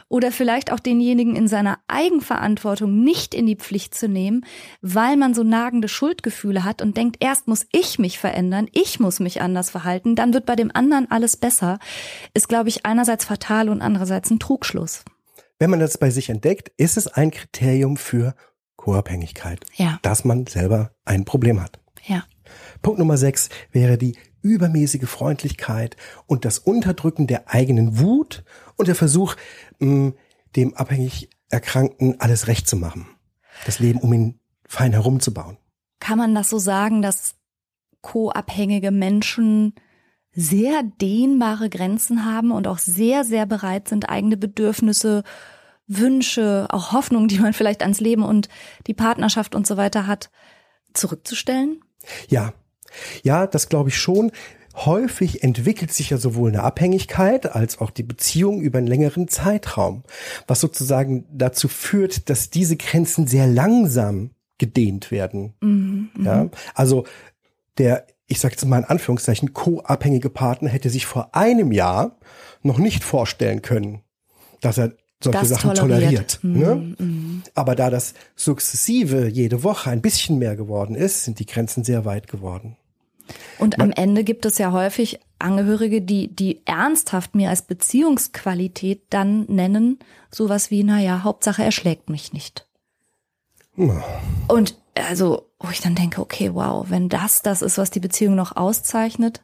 [0.09, 4.45] oder vielleicht auch denjenigen in seiner Eigenverantwortung nicht in die Pflicht zu nehmen,
[4.81, 9.19] weil man so nagende Schuldgefühle hat und denkt, erst muss ich mich verändern, ich muss
[9.19, 11.79] mich anders verhalten, dann wird bei dem anderen alles besser,
[12.35, 15.05] ist, glaube ich, einerseits fatal und andererseits ein Trugschluss.
[15.61, 18.35] Wenn man das bei sich entdeckt, ist es ein Kriterium für
[18.77, 19.99] Co-Abhängigkeit, ja.
[20.01, 21.79] dass man selber ein Problem hat.
[22.07, 22.25] Ja.
[22.81, 28.43] Punkt Nummer sechs wäre die übermäßige Freundlichkeit und das Unterdrücken der eigenen Wut
[28.77, 29.37] und der Versuch,
[29.81, 30.15] mh,
[30.57, 33.07] dem abhängig Erkrankten alles recht zu machen.
[33.67, 35.59] Das Leben um ihn fein herumzubauen.
[36.01, 37.35] Kann man das so sagen, dass
[38.01, 39.75] co-abhängige Menschen
[40.33, 45.25] sehr dehnbare Grenzen haben und auch sehr, sehr bereit sind, eigene Bedürfnisse,
[45.87, 48.49] Wünsche, auch Hoffnungen, die man vielleicht ans Leben und
[48.87, 50.31] die Partnerschaft und so weiter hat,
[50.95, 51.83] zurückzustellen?
[52.29, 52.53] Ja,
[53.23, 54.31] ja, das glaube ich schon.
[54.75, 60.05] Häufig entwickelt sich ja sowohl eine Abhängigkeit als auch die Beziehung über einen längeren Zeitraum,
[60.47, 65.55] was sozusagen dazu führt, dass diese Grenzen sehr langsam gedehnt werden.
[65.61, 66.51] Mhm, ja, mhm.
[66.75, 67.05] also
[67.79, 72.17] der ich sage jetzt mal in Anführungszeichen, co-abhängige Partner hätte sich vor einem Jahr
[72.63, 74.03] noch nicht vorstellen können,
[74.61, 76.39] dass er solche das Sachen toleriert.
[76.41, 76.95] toleriert ne?
[77.05, 81.83] mm, Aber da das sukzessive jede Woche ein bisschen mehr geworden ist, sind die Grenzen
[81.83, 82.77] sehr weit geworden.
[83.59, 89.03] Und Man, am Ende gibt es ja häufig Angehörige, die, die ernsthaft mir als Beziehungsqualität
[89.11, 89.99] dann nennen,
[90.31, 92.67] sowas wie, naja, Hauptsache er schlägt mich nicht.
[94.49, 98.35] Und also, wo ich dann denke, okay, wow, wenn das das ist, was die Beziehung
[98.35, 99.43] noch auszeichnet,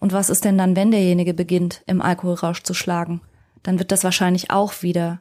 [0.00, 3.20] und was ist denn dann, wenn derjenige beginnt, im Alkoholrausch zu schlagen?
[3.62, 5.20] Dann wird das wahrscheinlich auch wieder.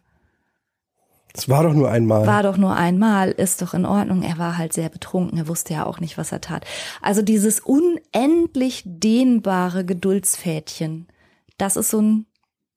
[1.34, 2.26] Es war doch nur einmal.
[2.26, 4.24] War doch nur einmal, ist doch in Ordnung.
[4.24, 6.66] Er war halt sehr betrunken, er wusste ja auch nicht, was er tat.
[7.02, 11.08] Also dieses unendlich dehnbare Geduldsfädchen,
[11.58, 12.26] das ist so ein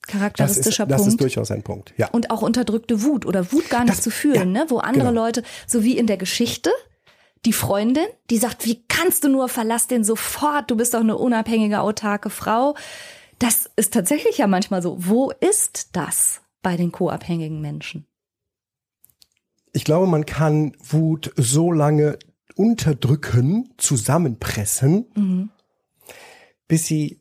[0.07, 1.07] charakteristischer das ist, Punkt.
[1.07, 2.09] Das ist durchaus ein Punkt, ja.
[2.11, 4.67] Und auch unterdrückte Wut oder Wut gar nicht das, zu fühlen, ja, ne?
[4.69, 5.25] Wo andere genau.
[5.25, 6.71] Leute, so wie in der Geschichte,
[7.45, 11.17] die Freundin, die sagt, wie kannst du nur, verlass den sofort, du bist doch eine
[11.17, 12.77] unabhängige, autarke Frau.
[13.38, 14.97] Das ist tatsächlich ja manchmal so.
[14.99, 18.07] Wo ist das bei den co-abhängigen Menschen?
[19.73, 22.19] Ich glaube, man kann Wut so lange
[22.55, 25.51] unterdrücken, zusammenpressen, mhm.
[26.69, 27.21] bis sie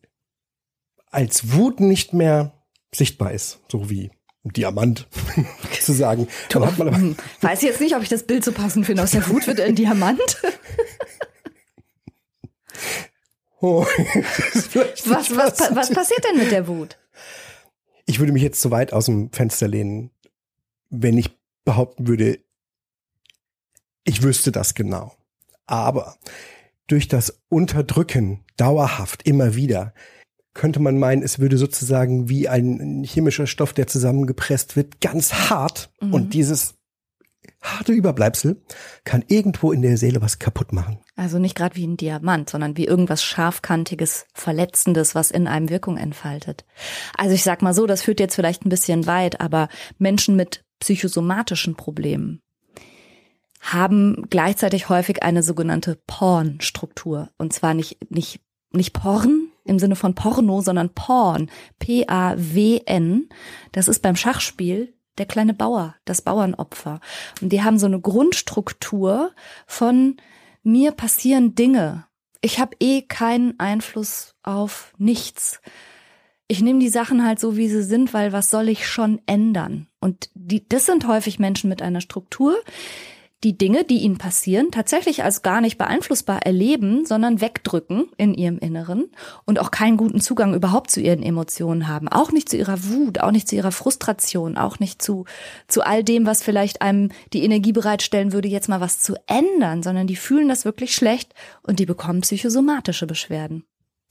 [1.10, 2.61] als Wut nicht mehr
[2.94, 4.12] sichtbar ist, so wie
[4.44, 5.08] ein Diamant
[5.82, 6.28] zu sagen.
[6.50, 7.16] Dann hat man aber hm.
[7.42, 9.04] Weiß jetzt nicht, ob ich das Bild so passend finde.
[9.04, 10.42] Aus der Wut wird ein Diamant.
[13.62, 16.98] oh, was, was, was passiert denn mit der Wut?
[18.06, 20.12] Ich würde mich jetzt zu weit aus dem Fenster lehnen,
[20.90, 21.30] wenn ich
[21.64, 22.40] behaupten würde,
[24.04, 25.16] ich wüsste das genau.
[25.68, 26.18] Aber
[26.88, 29.94] durch das Unterdrücken dauerhaft immer wieder
[30.54, 35.90] könnte man meinen, es würde sozusagen wie ein chemischer Stoff, der zusammengepresst wird, ganz hart.
[36.02, 36.14] Mhm.
[36.14, 36.76] Und dieses
[37.62, 38.62] harte Überbleibsel
[39.04, 41.00] kann irgendwo in der Seele was kaputt machen.
[41.16, 45.98] Also nicht gerade wie ein Diamant, sondern wie irgendwas scharfkantiges, verletzendes, was in einem Wirkung
[45.98, 46.66] entfaltet.
[47.18, 50.64] Also ich sag mal so, das führt jetzt vielleicht ein bisschen weit, aber Menschen mit
[50.80, 52.42] psychosomatischen Problemen
[53.60, 57.30] haben gleichzeitig häufig eine sogenannte Porn-Struktur.
[57.38, 61.50] Und zwar nicht, nicht, nicht Porn im Sinne von Porno, sondern Porn.
[61.80, 63.30] P-A-W-N.
[63.72, 67.00] Das ist beim Schachspiel der kleine Bauer, das Bauernopfer.
[67.42, 69.32] Und die haben so eine Grundstruktur
[69.68, 70.18] von
[70.64, 72.06] mir passieren Dinge.
[72.42, 75.62] Ich habe eh keinen Einfluss auf nichts.
[76.48, 79.88] Ich nehme die Sachen halt so, wie sie sind, weil was soll ich schon ändern?
[80.00, 82.56] Und die, das sind häufig Menschen mit einer Struktur,
[83.44, 88.60] die Dinge, die ihnen passieren, tatsächlich als gar nicht beeinflussbar erleben, sondern wegdrücken in ihrem
[88.60, 89.10] Inneren
[89.46, 92.08] und auch keinen guten Zugang überhaupt zu ihren Emotionen haben.
[92.08, 95.26] Auch nicht zu ihrer Wut, auch nicht zu ihrer Frustration, auch nicht zu,
[95.68, 99.82] zu all dem, was vielleicht einem die Energie bereitstellen würde, jetzt mal was zu ändern,
[99.82, 103.64] sondern die fühlen das wirklich schlecht und die bekommen psychosomatische Beschwerden.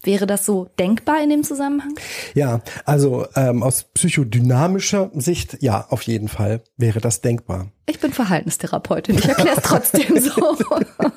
[0.03, 1.95] Wäre das so denkbar in dem Zusammenhang?
[2.35, 7.71] Ja, also ähm, aus psychodynamischer Sicht, ja, auf jeden Fall wäre das denkbar.
[7.87, 10.57] Ich bin Verhaltenstherapeutin, ich erkläre es trotzdem so.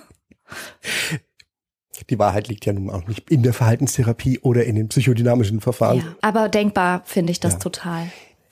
[2.09, 5.99] Die Wahrheit liegt ja nun auch nicht in der Verhaltenstherapie oder in den psychodynamischen Verfahren.
[5.99, 7.59] Ja, aber denkbar finde ich das ja.
[7.59, 8.11] total.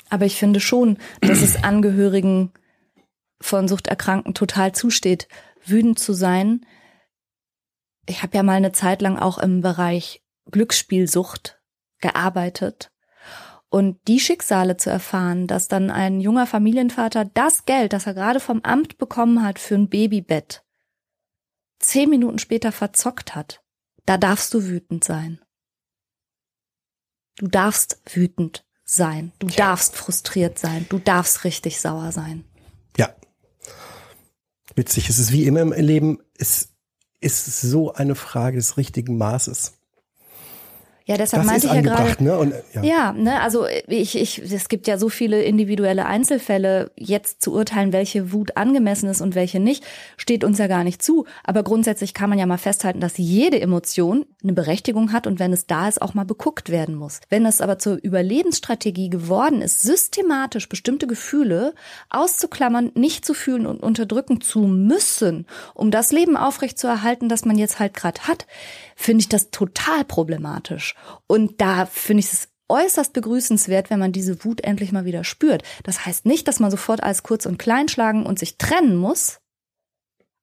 [0.10, 2.52] Aber ich finde schon, dass es Angehörigen
[3.42, 5.28] von Suchterkrankten total zusteht,
[5.66, 6.66] wütend zu sein.
[8.08, 11.62] Ich habe ja mal eine Zeit lang auch im Bereich Glücksspielsucht
[12.00, 12.92] gearbeitet.
[13.70, 18.42] Und die Schicksale zu erfahren, dass dann ein junger Familienvater das Geld, das er gerade
[18.42, 20.64] vom Amt bekommen hat für ein Babybett,
[21.80, 23.64] zehn Minuten später verzockt hat,
[24.06, 25.40] da darfst du wütend sein.
[27.38, 29.32] Du darfst wütend sein.
[29.40, 29.56] Du ja.
[29.56, 30.86] darfst frustriert sein.
[30.90, 32.44] Du darfst richtig sauer sein.
[32.98, 33.16] Ja.
[34.76, 35.10] Witzig.
[35.10, 36.20] Es ist wie immer im Leben.
[36.38, 36.74] Es
[37.22, 39.81] ist so eine Frage des richtigen Maßes.
[41.06, 42.24] Ja, deshalb das meinte ich ja gerade.
[42.24, 42.38] Ne?
[42.38, 42.84] Und, ja.
[42.84, 46.92] ja, ne, also ich, ich, es gibt ja so viele individuelle Einzelfälle.
[46.96, 49.84] Jetzt zu urteilen, welche Wut angemessen ist und welche nicht,
[50.18, 51.26] steht uns ja gar nicht zu.
[51.44, 55.54] Aber grundsätzlich kann man ja mal festhalten, dass jede Emotion eine Berechtigung hat und wenn
[55.54, 57.20] es da ist, auch mal beguckt werden muss.
[57.30, 61.74] Wenn es aber zur Überlebensstrategie geworden ist, systematisch bestimmte Gefühle
[62.10, 67.80] auszuklammern, nicht zu fühlen und unterdrücken zu müssen, um das Leben aufrechtzuerhalten, das man jetzt
[67.80, 68.46] halt gerade hat,
[68.96, 70.91] finde ich das total problematisch.
[71.28, 75.64] Und da finde ich es äußerst begrüßenswert, wenn man diese Wut endlich mal wieder spürt.
[75.84, 79.40] Das heißt nicht, dass man sofort alles kurz und klein schlagen und sich trennen muss.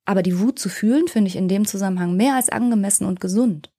[0.05, 3.71] Aber die Wut zu fühlen, finde ich in dem Zusammenhang mehr als angemessen und gesund.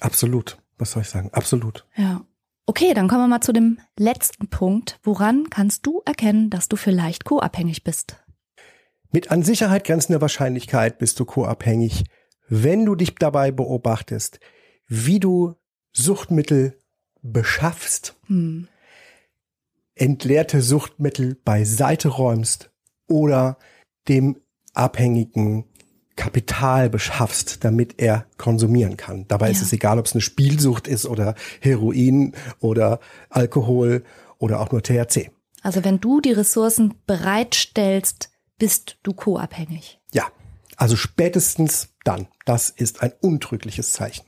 [0.00, 0.58] Absolut.
[0.78, 1.30] Was soll ich sagen?
[1.32, 1.86] Absolut.
[1.96, 2.24] Ja.
[2.66, 4.98] Okay, dann kommen wir mal zu dem letzten Punkt.
[5.02, 8.16] Woran kannst du erkennen, dass du vielleicht co-abhängig bist?
[9.10, 12.04] Mit an Sicherheit grenzender Wahrscheinlichkeit bist du co-abhängig,
[12.48, 14.40] wenn du dich dabei beobachtest,
[14.90, 15.54] wie du
[15.92, 16.76] Suchtmittel
[17.22, 18.68] beschaffst, hm.
[19.94, 22.70] entleerte Suchtmittel beiseite räumst
[23.06, 23.56] oder
[24.08, 24.36] dem
[24.74, 25.64] Abhängigen
[26.16, 29.26] Kapital beschaffst, damit er konsumieren kann.
[29.28, 29.52] Dabei ja.
[29.52, 33.00] ist es egal, ob es eine Spielsucht ist oder Heroin oder
[33.30, 34.04] Alkohol
[34.38, 35.30] oder auch nur THC.
[35.62, 39.99] Also wenn du die Ressourcen bereitstellst, bist du co-abhängig.
[40.80, 42.26] Also spätestens dann.
[42.46, 44.24] Das ist ein untrügliches Zeichen.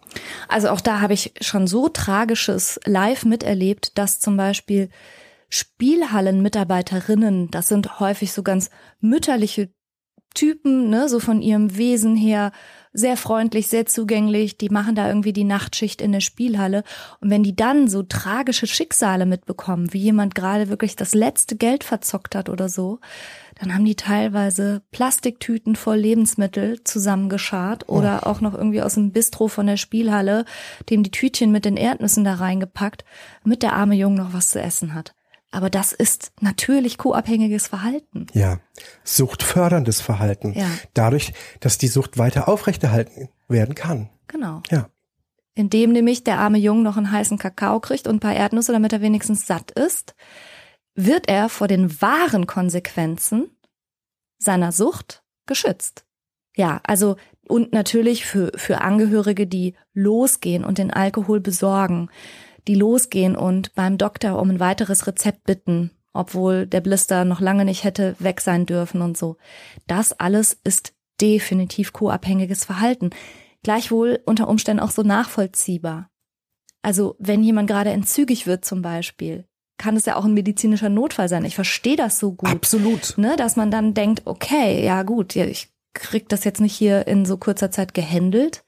[0.49, 4.91] Also auch da habe ich schon so Tragisches live miterlebt, dass zum Beispiel
[5.49, 8.69] Spielhallenmitarbeiterinnen, das sind häufig so ganz
[9.01, 9.73] mütterliche
[10.35, 12.53] Typen, ne, so von ihrem Wesen her,
[12.93, 16.85] sehr freundlich, sehr zugänglich, die machen da irgendwie die Nachtschicht in der Spielhalle.
[17.21, 21.85] Und wenn die dann so tragische Schicksale mitbekommen, wie jemand gerade wirklich das letzte Geld
[21.85, 23.01] verzockt hat oder so,
[23.59, 27.99] dann haben die teilweise Plastiktüten voll Lebensmittel zusammengeschart oh.
[27.99, 30.45] oder auch noch irgendwie aus dem Bistro von der Spielhalle,
[30.91, 33.05] dem die Tütchen mit den Erdnüssen da reingepackt,
[33.45, 35.15] damit der arme Junge noch was zu essen hat.
[35.53, 38.27] Aber das ist natürlich co-abhängiges Verhalten.
[38.33, 38.59] Ja,
[39.05, 40.55] suchtförderndes Verhalten.
[40.55, 40.67] Ja.
[40.95, 44.09] Dadurch, dass die Sucht weiter aufrechterhalten werden kann.
[44.29, 44.63] Genau.
[44.71, 44.89] Ja.
[45.55, 48.95] Indem nämlich der arme Junge noch einen heißen Kakao kriegt und ein paar Erdnüsse, damit
[48.95, 50.15] er wenigstens satt ist,
[50.95, 53.51] wird er vor den wahren Konsequenzen
[54.39, 56.07] seiner Sucht geschützt.
[56.57, 57.17] Ja, also
[57.47, 62.09] und natürlich für, für Angehörige, die losgehen und den Alkohol besorgen
[62.69, 67.65] die losgehen und beim Doktor um ein weiteres Rezept bitten, obwohl der Blister noch lange
[67.65, 69.37] nicht hätte weg sein dürfen und so.
[69.87, 73.11] Das alles ist definitiv co-abhängiges Verhalten.
[73.63, 76.11] Gleichwohl unter Umständen auch so nachvollziehbar.
[76.83, 79.47] Also wenn jemand gerade entzügig wird zum Beispiel,
[79.79, 81.45] kann es ja auch ein medizinischer Notfall sein.
[81.45, 82.51] Ich verstehe das so gut.
[82.51, 83.15] Absolut.
[83.17, 87.25] Ne, dass man dann denkt, okay, ja gut, ich krieg das jetzt nicht hier in
[87.25, 88.65] so kurzer Zeit gehandelt.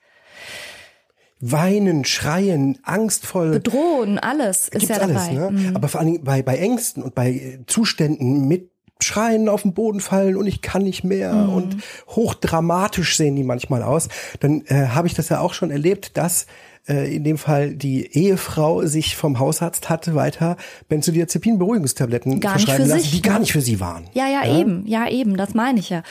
[1.40, 3.50] Weinen, schreien, angstvoll.
[3.50, 5.32] Bedrohen, alles ist ja alles, dabei.
[5.32, 5.50] Ne?
[5.50, 5.76] Mhm.
[5.76, 8.70] Aber vor allen Dingen bei, bei Ängsten und bei Zuständen mit
[9.00, 11.52] Schreien auf den Boden fallen und ich kann nicht mehr mhm.
[11.52, 11.76] und
[12.08, 14.08] hochdramatisch sehen die manchmal aus,
[14.40, 16.46] dann äh, habe ich das ja auch schon erlebt, dass
[16.88, 20.56] äh, in dem Fall die Ehefrau sich vom Hausarzt hatte weiter
[20.88, 23.40] Benzodiazepin-Beruhigungstabletten verschreiben lassen, sich, die gar ne?
[23.40, 24.06] nicht für sie waren.
[24.14, 26.02] Ja, ja, ja, eben, ja, eben, das meine ich ja.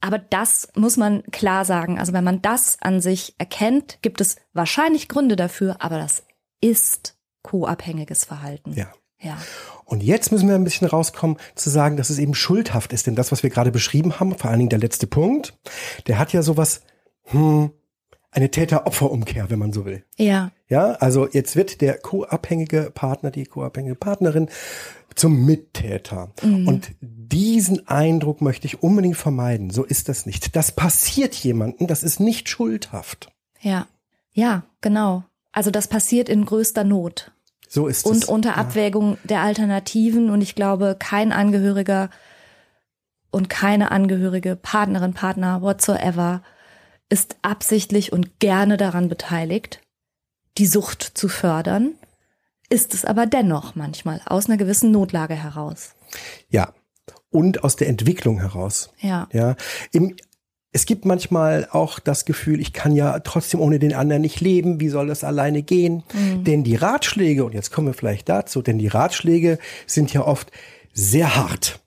[0.00, 1.98] Aber das muss man klar sagen.
[1.98, 6.24] Also wenn man das an sich erkennt, gibt es wahrscheinlich Gründe dafür, aber das
[6.60, 8.72] ist co-abhängiges Verhalten.
[8.72, 8.92] Ja.
[9.22, 9.36] Ja.
[9.84, 13.06] Und jetzt müssen wir ein bisschen rauskommen, zu sagen, dass es eben schuldhaft ist.
[13.06, 15.58] Denn das, was wir gerade beschrieben haben, vor allen Dingen der letzte Punkt,
[16.06, 16.80] der hat ja sowas,
[17.24, 17.70] hm,
[18.32, 20.04] eine Täter-Opfer-Umkehr, wenn man so will.
[20.16, 20.52] Ja.
[20.68, 24.48] Ja, also jetzt wird der co-abhängige Partner, die co-abhängige Partnerin
[25.14, 26.32] zum Mittäter.
[26.42, 26.68] Mhm.
[26.68, 29.70] Und diesen Eindruck möchte ich unbedingt vermeiden.
[29.70, 30.56] So ist das nicht.
[30.56, 33.30] Das passiert jemandem, das ist nicht schuldhaft.
[33.60, 33.86] Ja.
[34.32, 35.24] Ja, genau.
[35.52, 37.32] Also das passiert in größter Not.
[37.68, 38.24] So ist und es.
[38.24, 39.18] Und unter Abwägung ja.
[39.24, 40.30] der Alternativen.
[40.30, 42.10] Und ich glaube, kein Angehöriger
[43.30, 46.42] und keine angehörige Partnerin, Partner, whatsoever,
[47.08, 49.80] ist absichtlich und gerne daran beteiligt,
[50.58, 51.94] die Sucht zu fördern,
[52.70, 55.94] ist es aber dennoch manchmal aus einer gewissen Notlage heraus.
[56.48, 56.72] Ja.
[57.30, 58.90] Und aus der Entwicklung heraus.
[59.00, 59.28] Ja.
[59.32, 59.56] Ja.
[59.92, 60.16] Im,
[60.72, 64.80] es gibt manchmal auch das Gefühl, ich kann ja trotzdem ohne den anderen nicht leben,
[64.80, 66.04] wie soll das alleine gehen?
[66.12, 66.44] Mhm.
[66.44, 70.50] Denn die Ratschläge, und jetzt kommen wir vielleicht dazu, denn die Ratschläge sind ja oft
[70.92, 71.80] sehr hart.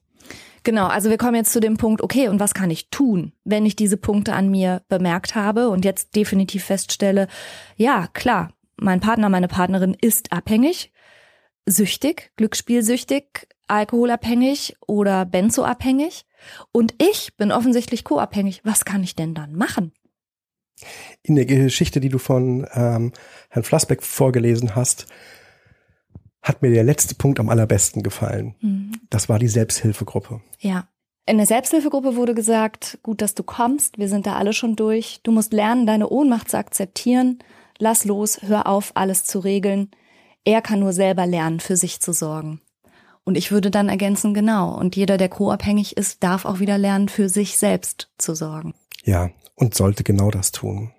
[0.64, 3.66] Genau, also wir kommen jetzt zu dem Punkt, okay, und was kann ich tun, wenn
[3.66, 7.28] ich diese Punkte an mir bemerkt habe und jetzt definitiv feststelle,
[7.76, 8.54] ja, klar,
[8.84, 10.92] mein Partner, meine Partnerin ist abhängig,
[11.66, 16.26] süchtig, glücksspielsüchtig, alkoholabhängig oder benzoabhängig
[16.72, 18.62] und ich bin offensichtlich co-abhängig.
[18.64, 19.94] Was kann ich denn dann machen?
[21.22, 23.14] In der Geschichte, die du von ähm,
[23.50, 25.08] Herrn Flassbeck vorgelesen hast,
[26.42, 28.56] hat mir der letzte Punkt am allerbesten gefallen.
[28.60, 28.92] Mhm.
[29.10, 30.42] Das war die Selbsthilfegruppe.
[30.60, 30.88] Ja.
[31.26, 35.22] In der Selbsthilfegruppe wurde gesagt, gut, dass du kommst, wir sind da alle schon durch.
[35.24, 37.40] Du musst lernen, deine Ohnmacht zu akzeptieren.
[37.80, 39.92] Lass los, hör auf, alles zu regeln.
[40.46, 42.62] Er kann nur selber lernen, für sich zu sorgen.
[43.24, 44.78] Und ich würde dann ergänzen, genau.
[44.78, 48.74] Und jeder, der co-abhängig ist, darf auch wieder lernen, für sich selbst zu sorgen.
[49.04, 50.92] Ja, und sollte genau das tun.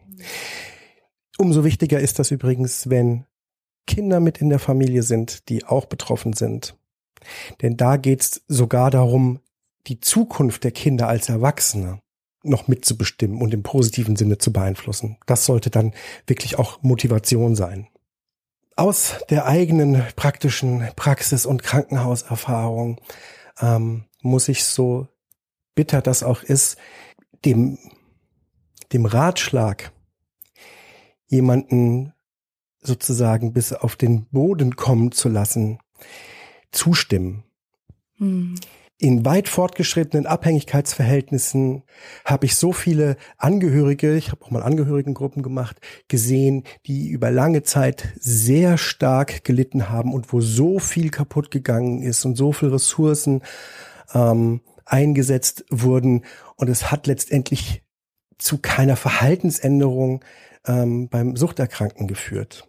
[1.37, 3.27] Umso wichtiger ist das übrigens, wenn
[3.87, 6.77] Kinder mit in der Familie sind, die auch betroffen sind.
[7.61, 9.41] Denn da geht's sogar darum,
[9.87, 12.01] die Zukunft der Kinder als Erwachsene
[12.45, 15.18] noch mitzubestimmen und im positiven Sinne zu beeinflussen.
[15.26, 15.92] Das sollte dann
[16.26, 17.88] wirklich auch Motivation sein.
[18.76, 23.01] Aus der eigenen praktischen Praxis und Krankenhauserfahrung
[23.61, 25.09] ähm, muss ich so
[25.74, 26.76] bitter das auch ist,
[27.45, 27.78] dem,
[28.92, 29.92] dem Ratschlag,
[31.26, 32.12] jemanden
[32.80, 35.78] sozusagen bis auf den Boden kommen zu lassen,
[36.70, 37.45] zustimmen.
[38.18, 38.57] Hm.
[38.99, 41.82] In weit fortgeschrittenen Abhängigkeitsverhältnissen
[42.24, 47.64] habe ich so viele Angehörige, ich habe auch mal Angehörigengruppen gemacht, gesehen, die über lange
[47.64, 52.68] Zeit sehr stark gelitten haben und wo so viel kaputt gegangen ist und so viel
[52.68, 53.42] Ressourcen
[54.14, 56.24] ähm, eingesetzt wurden.
[56.57, 57.82] Und es hat letztendlich
[58.38, 60.24] zu keiner Verhaltensänderung
[60.66, 62.68] ähm, beim Suchterkranken geführt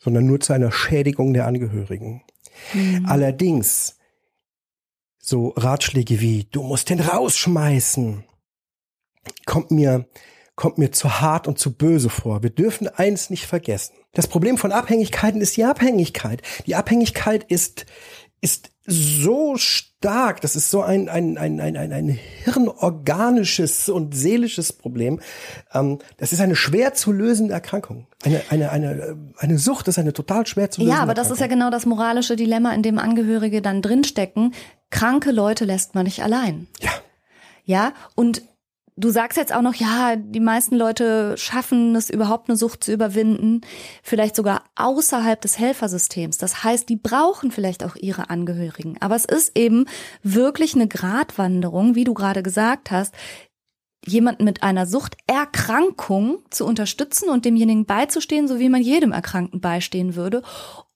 [0.00, 2.22] sondern nur zu einer Schädigung der Angehörigen.
[2.74, 3.06] Mhm.
[3.06, 3.98] Allerdings
[5.20, 8.24] so Ratschläge wie du musst den rausschmeißen
[9.46, 10.06] kommt mir
[10.56, 12.42] kommt mir zu hart und zu böse vor.
[12.42, 13.94] Wir dürfen eins nicht vergessen.
[14.12, 16.42] Das Problem von Abhängigkeiten ist die Abhängigkeit.
[16.66, 17.86] Die Abhängigkeit ist
[18.42, 24.72] ist so stark, das ist so ein, ein, ein, ein, ein, ein hirnorganisches und seelisches
[24.72, 25.20] Problem.
[25.72, 28.06] Ähm, das ist eine schwer zu lösende Erkrankung.
[28.24, 31.40] Eine, eine, eine, eine Sucht ist eine total schwer zu lösende Ja, aber das ist
[31.40, 34.54] ja genau das moralische Dilemma, in dem Angehörige dann drinstecken.
[34.90, 36.66] Kranke Leute lässt man nicht allein.
[36.80, 36.90] Ja.
[37.64, 38.42] Ja, und
[39.00, 42.92] Du sagst jetzt auch noch, ja, die meisten Leute schaffen es überhaupt eine Sucht zu
[42.92, 43.62] überwinden,
[44.02, 46.36] vielleicht sogar außerhalb des Helfersystems.
[46.36, 48.98] Das heißt, die brauchen vielleicht auch ihre Angehörigen.
[49.00, 49.86] Aber es ist eben
[50.22, 53.14] wirklich eine Gratwanderung, wie du gerade gesagt hast,
[54.04, 60.14] jemanden mit einer Suchterkrankung zu unterstützen und demjenigen beizustehen, so wie man jedem Erkrankten beistehen
[60.14, 60.42] würde,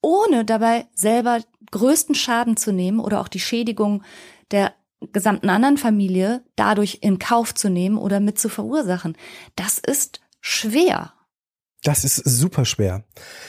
[0.03, 1.41] ohne dabei selber
[1.75, 4.05] größten Schaden zu nehmen oder auch die Schädigung
[4.53, 4.75] der
[5.13, 9.17] gesamten anderen Familie dadurch in Kauf zu nehmen oder mit zu verursachen.
[9.57, 11.13] Das ist schwer.
[11.83, 13.05] Das ist super schwer.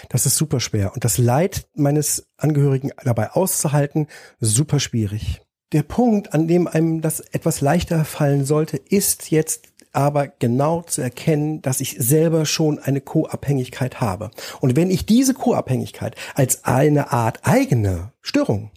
[0.09, 0.93] Das ist super schwer.
[0.93, 4.07] Und das Leid meines Angehörigen dabei auszuhalten,
[4.39, 5.41] super schwierig.
[5.71, 11.01] Der Punkt, an dem einem das etwas leichter fallen sollte, ist jetzt aber genau zu
[11.01, 14.31] erkennen, dass ich selber schon eine Co-Abhängigkeit habe.
[14.61, 18.71] Und wenn ich diese Co-Abhängigkeit als eine Art eigene Störung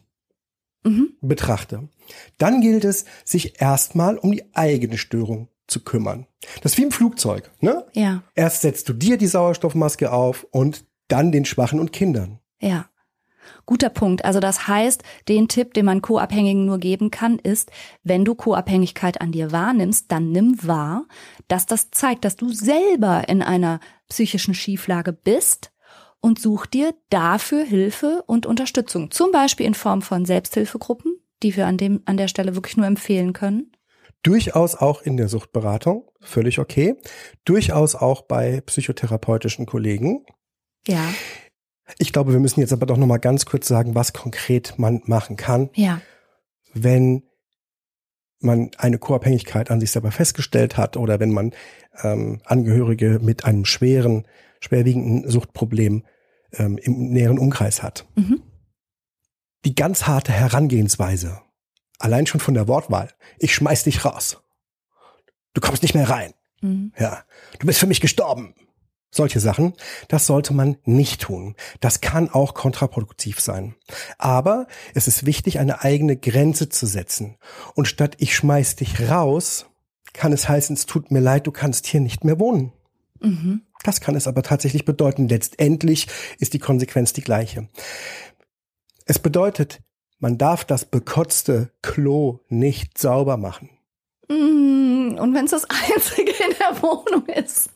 [0.84, 1.14] mhm.
[1.20, 1.88] betrachte,
[2.38, 6.26] dann gilt es, sich erstmal um die eigene Störung zu kümmern.
[6.62, 7.84] Das ist wie im Flugzeug, ne?
[7.92, 8.22] Ja.
[8.34, 12.38] Erst setzt du dir die Sauerstoffmaske auf und dann den Schwachen und Kindern.
[12.60, 12.88] Ja.
[13.66, 14.24] Guter Punkt.
[14.24, 17.70] Also das heißt, den Tipp, den man Co-Abhängigen nur geben kann, ist,
[18.02, 21.06] wenn du Co-Abhängigkeit an dir wahrnimmst, dann nimm wahr,
[21.48, 25.72] dass das zeigt, dass du selber in einer psychischen Schieflage bist
[26.20, 29.10] und such dir dafür Hilfe und Unterstützung.
[29.10, 32.86] Zum Beispiel in Form von Selbsthilfegruppen, die wir an dem, an der Stelle wirklich nur
[32.86, 33.72] empfehlen können.
[34.22, 36.96] Durchaus auch in der Suchtberatung, völlig okay.
[37.44, 40.26] Durchaus auch bei psychotherapeutischen Kollegen.
[40.86, 41.04] Ja.
[41.98, 45.02] Ich glaube, wir müssen jetzt aber doch noch mal ganz kurz sagen, was konkret man
[45.06, 45.70] machen kann.
[45.74, 46.00] Ja.
[46.74, 47.22] Wenn
[48.40, 51.52] man eine Co-Abhängigkeit an sich selber festgestellt hat oder wenn man
[52.02, 54.26] ähm, Angehörige mit einem schweren,
[54.60, 56.04] schwerwiegenden Suchtproblem
[56.52, 58.06] ähm, im näheren Umkreis hat.
[58.14, 58.42] Mhm.
[59.64, 61.40] Die ganz harte Herangehensweise,
[61.98, 64.42] allein schon von der Wortwahl, ich schmeiß dich raus.
[65.54, 66.32] Du kommst nicht mehr rein.
[66.60, 66.92] Mhm.
[66.98, 67.24] Ja,
[67.58, 68.54] du bist für mich gestorben.
[69.10, 69.72] Solche Sachen,
[70.08, 71.56] das sollte man nicht tun.
[71.80, 73.74] Das kann auch kontraproduktiv sein.
[74.18, 77.36] Aber es ist wichtig, eine eigene Grenze zu setzen.
[77.74, 79.66] Und statt ich schmeiß dich raus,
[80.12, 82.72] kann es heißen, es tut mir leid, du kannst hier nicht mehr wohnen.
[83.20, 83.62] Mhm.
[83.82, 85.28] Das kann es aber tatsächlich bedeuten.
[85.28, 87.68] Letztendlich ist die Konsequenz die gleiche.
[89.06, 89.80] Es bedeutet,
[90.18, 93.70] man darf das bekotzte Klo nicht sauber machen.
[94.28, 97.70] Mm, und wenn es das einzige in der Wohnung ist.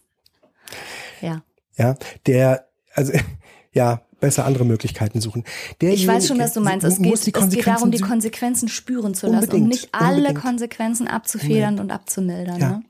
[1.21, 1.43] Ja.
[1.77, 1.97] Ja,
[2.27, 3.13] der, also,
[3.73, 5.45] ja, besser andere Möglichkeiten suchen.
[5.81, 6.87] Der ich weiß schon, was du meinst.
[6.87, 10.41] Es geht, es geht darum, die Konsequenzen spüren zu lassen und nicht alle unbedingt.
[10.41, 12.61] Konsequenzen abzufedern und abzumildern.
[12.61, 12.69] Ja.
[12.71, 12.83] Ne?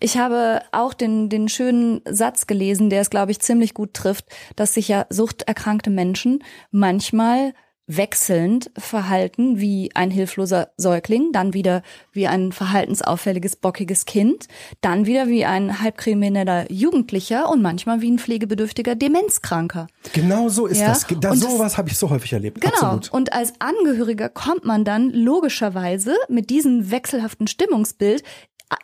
[0.00, 4.26] Ich habe auch den, den schönen Satz gelesen, der es, glaube ich, ziemlich gut trifft,
[4.56, 7.52] dass sich ja suchterkrankte Menschen manchmal
[7.86, 11.82] wechselnd verhalten wie ein hilfloser Säugling, dann wieder
[12.12, 14.48] wie ein verhaltensauffälliges, bockiges Kind,
[14.80, 19.86] dann wieder wie ein halbkrimineller Jugendlicher und manchmal wie ein pflegebedürftiger Demenzkranker.
[20.12, 20.88] Genau so ist ja?
[20.88, 21.06] das.
[21.20, 22.60] Da, und sowas habe ich so häufig erlebt.
[22.60, 22.74] Genau.
[22.74, 23.12] Absolut.
[23.12, 28.22] Und als Angehöriger kommt man dann logischerweise mit diesem wechselhaften Stimmungsbild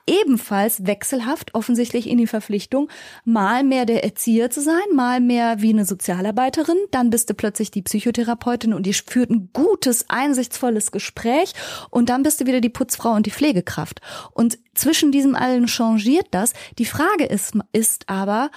[0.07, 2.89] ebenfalls wechselhaft offensichtlich in die Verpflichtung,
[3.25, 7.71] mal mehr der Erzieher zu sein, mal mehr wie eine Sozialarbeiterin, dann bist du plötzlich
[7.71, 11.53] die Psychotherapeutin und die führt ein gutes, einsichtsvolles Gespräch
[11.91, 14.01] und dann bist du wieder die Putzfrau und die Pflegekraft.
[14.33, 16.53] Und zwischen diesem allen changiert das.
[16.79, 18.51] Die Frage ist, ist aber,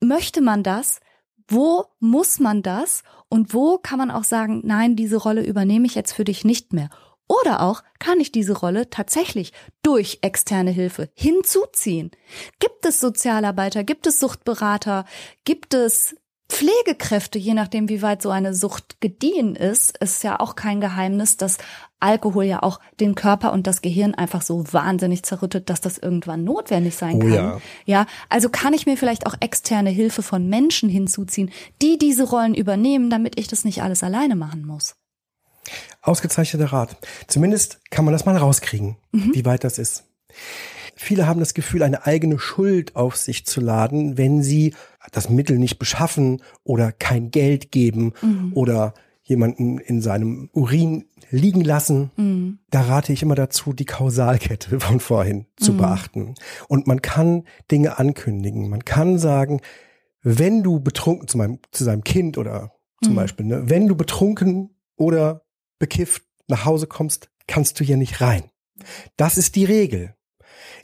[0.00, 1.00] möchte man das?
[1.46, 3.02] Wo muss man das?
[3.28, 6.72] Und wo kann man auch sagen, nein, diese Rolle übernehme ich jetzt für dich nicht
[6.72, 6.90] mehr?
[7.28, 9.52] Oder auch kann ich diese Rolle tatsächlich
[9.82, 12.10] durch externe Hilfe hinzuziehen.
[12.58, 15.04] Gibt es Sozialarbeiter, gibt es Suchtberater,
[15.44, 16.16] gibt es
[16.50, 21.36] Pflegekräfte, je nachdem, wie weit so eine Sucht gediehen ist, ist ja auch kein Geheimnis,
[21.36, 21.58] dass
[22.00, 26.44] Alkohol ja auch den Körper und das Gehirn einfach so wahnsinnig zerrüttet, dass das irgendwann
[26.44, 27.32] notwendig sein oh, kann.
[27.32, 27.60] Ja.
[27.84, 31.50] ja, also kann ich mir vielleicht auch externe Hilfe von Menschen hinzuziehen,
[31.82, 34.94] die diese Rollen übernehmen, damit ich das nicht alles alleine machen muss.
[36.08, 36.96] Ausgezeichneter Rat.
[37.26, 39.34] Zumindest kann man das mal rauskriegen, mhm.
[39.34, 40.04] wie weit das ist.
[41.00, 44.74] Viele haben das Gefühl, eine eigene Schuld auf sich zu laden, wenn sie
[45.12, 48.52] das Mittel nicht beschaffen oder kein Geld geben mhm.
[48.54, 52.10] oder jemanden in seinem Urin liegen lassen.
[52.16, 52.58] Mhm.
[52.70, 55.76] Da rate ich immer dazu, die Kausalkette von vorhin zu mhm.
[55.76, 56.34] beachten.
[56.66, 58.68] Und man kann Dinge ankündigen.
[58.68, 59.60] Man kann sagen,
[60.22, 62.72] wenn du betrunken zu meinem, zu seinem Kind oder
[63.04, 63.16] zum mhm.
[63.16, 65.42] Beispiel, ne, wenn du betrunken oder
[65.78, 68.50] bekifft nach Hause kommst, kannst du hier nicht rein.
[69.16, 70.14] Das ist die Regel.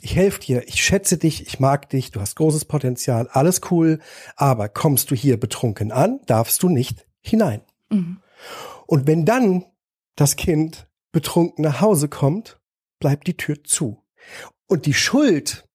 [0.01, 3.99] Ich helfe dir, ich schätze dich, ich mag dich, du hast großes Potenzial, alles cool,
[4.35, 7.61] aber kommst du hier betrunken an, darfst du nicht hinein.
[7.89, 8.21] Mhm.
[8.87, 9.65] Und wenn dann
[10.15, 12.59] das Kind betrunken nach Hause kommt,
[12.99, 14.03] bleibt die Tür zu.
[14.67, 15.67] Und die Schuld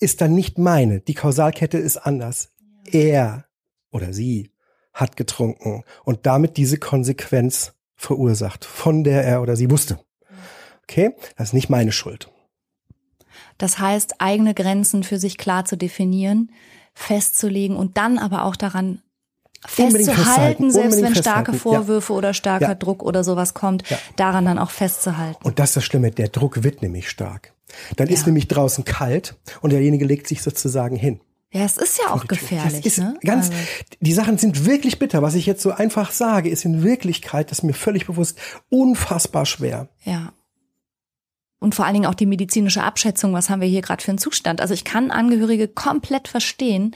[0.00, 2.52] ist dann nicht meine, die Kausalkette ist anders.
[2.90, 3.46] Er
[3.90, 4.52] oder sie
[4.92, 9.98] hat getrunken und damit diese Konsequenz verursacht, von der er oder sie wusste.
[10.82, 12.30] Okay, das ist nicht meine Schuld.
[13.58, 16.52] Das heißt, eigene Grenzen für sich klar zu definieren,
[16.94, 19.02] festzulegen und dann aber auch daran
[19.64, 22.18] festzuhalten, selbst wenn starke Vorwürfe ja.
[22.18, 22.74] oder starker ja.
[22.74, 23.98] Druck oder sowas kommt, ja.
[24.16, 25.44] daran dann auch festzuhalten.
[25.44, 27.52] Und das ist das Schlimme, der Druck wird nämlich stark.
[27.96, 31.20] Dann ist nämlich draußen kalt und derjenige legt sich sozusagen hin.
[31.52, 32.82] Ja, es ist ja auch gefährlich.
[32.82, 33.18] Das ist ne?
[33.22, 33.62] ganz, also.
[34.00, 35.22] die Sachen sind wirklich bitter.
[35.22, 38.38] Was ich jetzt so einfach sage, ist in Wirklichkeit, das ist mir völlig bewusst,
[38.68, 39.88] unfassbar schwer.
[40.04, 40.32] Ja.
[41.58, 44.18] Und vor allen Dingen auch die medizinische Abschätzung, was haben wir hier gerade für einen
[44.18, 44.60] Zustand.
[44.60, 46.94] Also ich kann Angehörige komplett verstehen,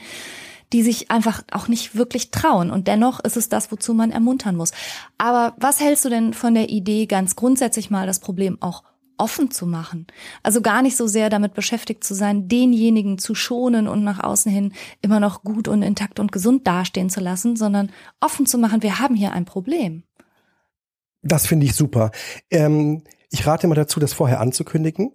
[0.73, 2.71] die sich einfach auch nicht wirklich trauen.
[2.71, 4.71] Und dennoch ist es das, wozu man ermuntern muss.
[5.17, 8.83] Aber was hältst du denn von der Idee, ganz grundsätzlich mal das Problem auch
[9.21, 10.07] offen zu machen.
[10.41, 14.51] Also gar nicht so sehr damit beschäftigt zu sein, denjenigen zu schonen und nach außen
[14.51, 18.81] hin immer noch gut und intakt und gesund dastehen zu lassen, sondern offen zu machen,
[18.81, 20.03] wir haben hier ein Problem.
[21.21, 22.09] Das finde ich super.
[22.49, 25.11] Ähm, ich rate immer dazu, das vorher anzukündigen.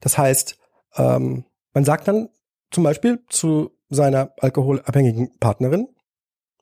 [0.00, 0.58] Das heißt,
[0.96, 2.28] ähm, man sagt dann
[2.72, 5.86] zum Beispiel zu seiner alkoholabhängigen Partnerin,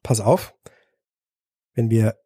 [0.03, 0.55] pass auf,
[1.72, 2.16] wenn wir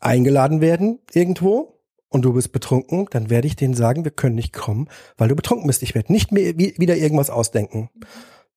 [0.00, 1.78] eingeladen werden irgendwo,
[2.12, 5.34] und du bist betrunken, dann werde ich denen sagen, wir können nicht kommen, weil du
[5.34, 5.82] betrunken bist.
[5.82, 7.90] Ich werde nicht mehr wieder irgendwas ausdenken.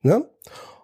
[0.02, 0.30] Ne?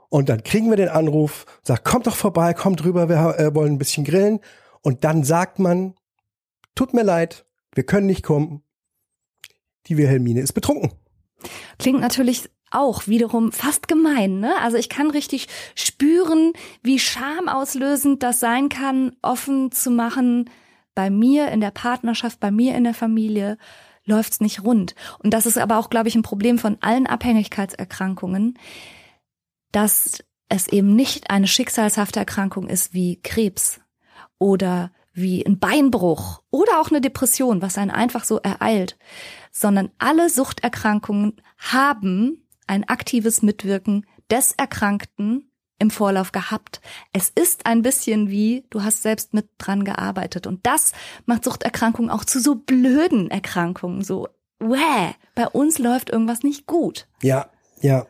[0.09, 3.73] Und dann kriegen wir den Anruf, sagt, kommt doch vorbei, kommt rüber, wir äh, wollen
[3.73, 4.39] ein bisschen grillen.
[4.81, 5.95] Und dann sagt man,
[6.73, 7.45] tut mir leid,
[7.75, 8.63] wir können nicht kommen.
[9.87, 10.91] Die Wilhelmine ist betrunken.
[11.77, 14.53] Klingt natürlich auch wiederum fast gemein, ne?
[14.61, 20.49] Also ich kann richtig spüren, wie schamauslösend das sein kann, offen zu machen,
[20.95, 23.57] bei mir in der Partnerschaft, bei mir in der Familie
[24.05, 24.95] läuft's nicht rund.
[25.19, 28.57] Und das ist aber auch, glaube ich, ein Problem von allen Abhängigkeitserkrankungen,
[29.71, 33.79] dass es eben nicht eine schicksalshafte Erkrankung ist wie Krebs
[34.37, 38.97] oder wie ein Beinbruch oder auch eine Depression, was einen einfach so ereilt,
[39.51, 45.50] sondern alle Suchterkrankungen haben ein aktives Mitwirken des Erkrankten
[45.81, 46.79] im Vorlauf gehabt.
[47.11, 50.47] Es ist ein bisschen wie, du hast selbst mit dran gearbeitet.
[50.47, 50.93] Und das
[51.25, 54.03] macht Suchterkrankungen auch zu so blöden Erkrankungen.
[54.03, 54.27] So,
[54.59, 57.07] wäh, bei uns läuft irgendwas nicht gut.
[57.21, 57.49] Ja,
[57.81, 58.05] ja.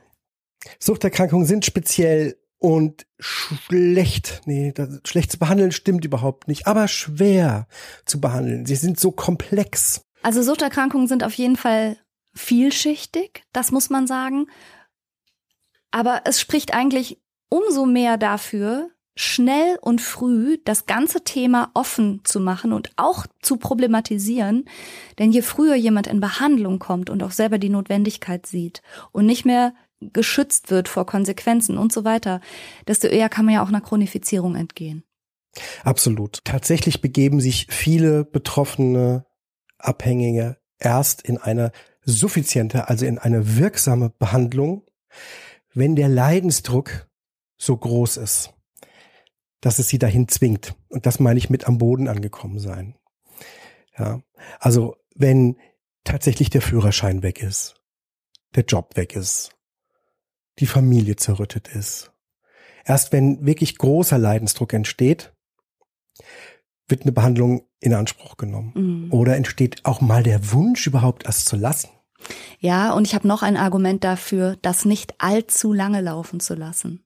[0.80, 7.68] Suchterkrankungen sind speziell und schlecht, nee, das, schlecht zu behandeln stimmt überhaupt nicht, aber schwer
[8.06, 8.66] zu behandeln.
[8.66, 10.02] Sie sind so komplex.
[10.22, 11.98] Also Suchterkrankungen sind auf jeden Fall
[12.36, 14.48] vielschichtig, das muss man sagen.
[15.90, 17.20] Aber es spricht eigentlich
[17.52, 23.58] umso mehr dafür, schnell und früh das ganze Thema offen zu machen und auch zu
[23.58, 24.66] problematisieren.
[25.20, 28.82] Denn je früher jemand in Behandlung kommt und auch selber die Notwendigkeit sieht
[29.12, 32.42] und nicht mehr geschützt wird vor Konsequenzen und so weiter,
[32.88, 35.04] desto eher kann man ja auch einer Chronifizierung entgehen.
[35.84, 36.40] Absolut.
[36.46, 39.26] Tatsächlich begeben sich viele betroffene
[39.78, 41.72] Abhängige erst in eine
[42.04, 44.84] suffiziente, also in eine wirksame Behandlung,
[45.74, 47.11] wenn der Leidensdruck
[47.62, 48.54] so groß ist,
[49.62, 50.76] dass es sie dahin zwingt.
[50.90, 52.96] Und das meine ich mit am Boden angekommen sein.
[53.98, 54.22] Ja,
[54.60, 55.58] also wenn
[56.04, 57.76] tatsächlich der Führerschein weg ist,
[58.56, 59.52] der Job weg ist,
[60.58, 62.12] die Familie zerrüttet ist.
[62.84, 65.34] Erst wenn wirklich großer Leidensdruck entsteht,
[66.88, 68.74] wird eine Behandlung in Anspruch genommen.
[68.76, 69.14] Mhm.
[69.14, 71.90] Oder entsteht auch mal der Wunsch, überhaupt das zu lassen.
[72.60, 77.06] Ja, und ich habe noch ein Argument dafür, das nicht allzu lange laufen zu lassen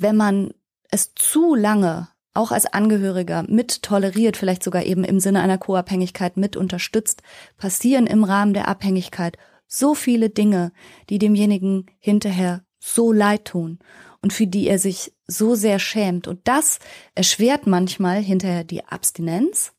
[0.00, 0.52] wenn man
[0.90, 6.36] es zu lange auch als Angehöriger mit toleriert, vielleicht sogar eben im Sinne einer Co-Abhängigkeit
[6.36, 7.22] mit unterstützt,
[7.58, 9.36] passieren im Rahmen der Abhängigkeit
[9.66, 10.72] so viele Dinge,
[11.10, 13.78] die demjenigen hinterher so leid tun
[14.22, 16.28] und für die er sich so sehr schämt.
[16.28, 16.78] Und das
[17.14, 19.72] erschwert manchmal hinterher die Abstinenz,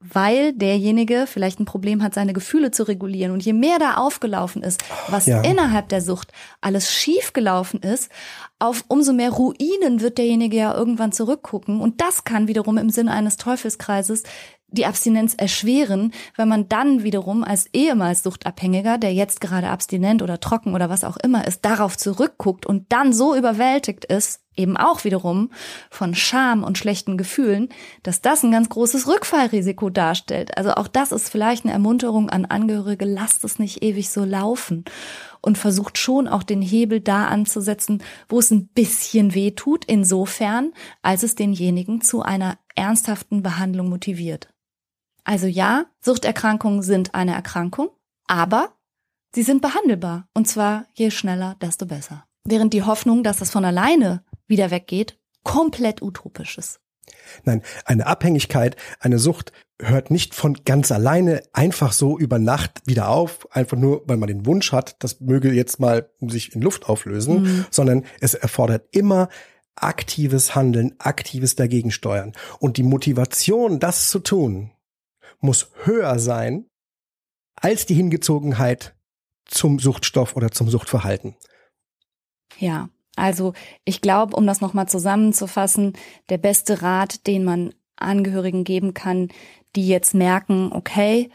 [0.00, 3.32] weil derjenige vielleicht ein Problem hat, seine Gefühle zu regulieren.
[3.32, 5.40] Und je mehr da aufgelaufen ist, was ja.
[5.42, 8.10] innerhalb der Sucht alles schiefgelaufen ist,
[8.58, 11.80] auf umso mehr Ruinen wird derjenige ja irgendwann zurückgucken.
[11.80, 14.24] Und das kann wiederum im Sinne eines Teufelskreises
[14.70, 20.40] die Abstinenz erschweren, wenn man dann wiederum als ehemals Suchtabhängiger, der jetzt gerade abstinent oder
[20.40, 25.04] trocken oder was auch immer ist, darauf zurückguckt und dann so überwältigt ist, eben auch
[25.04, 25.50] wiederum
[25.88, 27.70] von Scham und schlechten Gefühlen,
[28.02, 30.58] dass das ein ganz großes Rückfallrisiko darstellt.
[30.58, 34.84] Also auch das ist vielleicht eine Ermunterung an Angehörige, lasst es nicht ewig so laufen
[35.40, 40.72] und versucht schon auch den Hebel da anzusetzen, wo es ein bisschen weh tut, insofern,
[41.02, 44.48] als es denjenigen zu einer ernsthaften Behandlung motiviert.
[45.24, 47.90] Also ja, Suchterkrankungen sind eine Erkrankung,
[48.26, 48.72] aber
[49.34, 50.28] sie sind behandelbar.
[50.34, 52.24] Und zwar je schneller, desto besser.
[52.44, 56.80] Während die Hoffnung, dass das von alleine wieder weggeht, komplett utopisch ist.
[57.44, 63.08] Nein, eine Abhängigkeit, eine Sucht hört nicht von ganz alleine einfach so über Nacht wieder
[63.08, 66.88] auf, einfach nur, weil man den Wunsch hat, das möge jetzt mal sich in Luft
[66.88, 67.66] auflösen, mhm.
[67.70, 69.28] sondern es erfordert immer
[69.76, 72.32] aktives Handeln, aktives Dagegensteuern.
[72.58, 74.72] Und die Motivation, das zu tun,
[75.40, 76.66] muss höher sein
[77.54, 78.96] als die Hingezogenheit
[79.44, 81.36] zum Suchtstoff oder zum Suchtverhalten.
[82.58, 82.88] Ja,
[83.18, 83.52] also
[83.84, 85.94] ich glaube, um das nochmal zusammenzufassen,
[86.28, 89.28] der beste Rat, den man Angehörigen geben kann,
[89.76, 91.30] die jetzt merken, okay,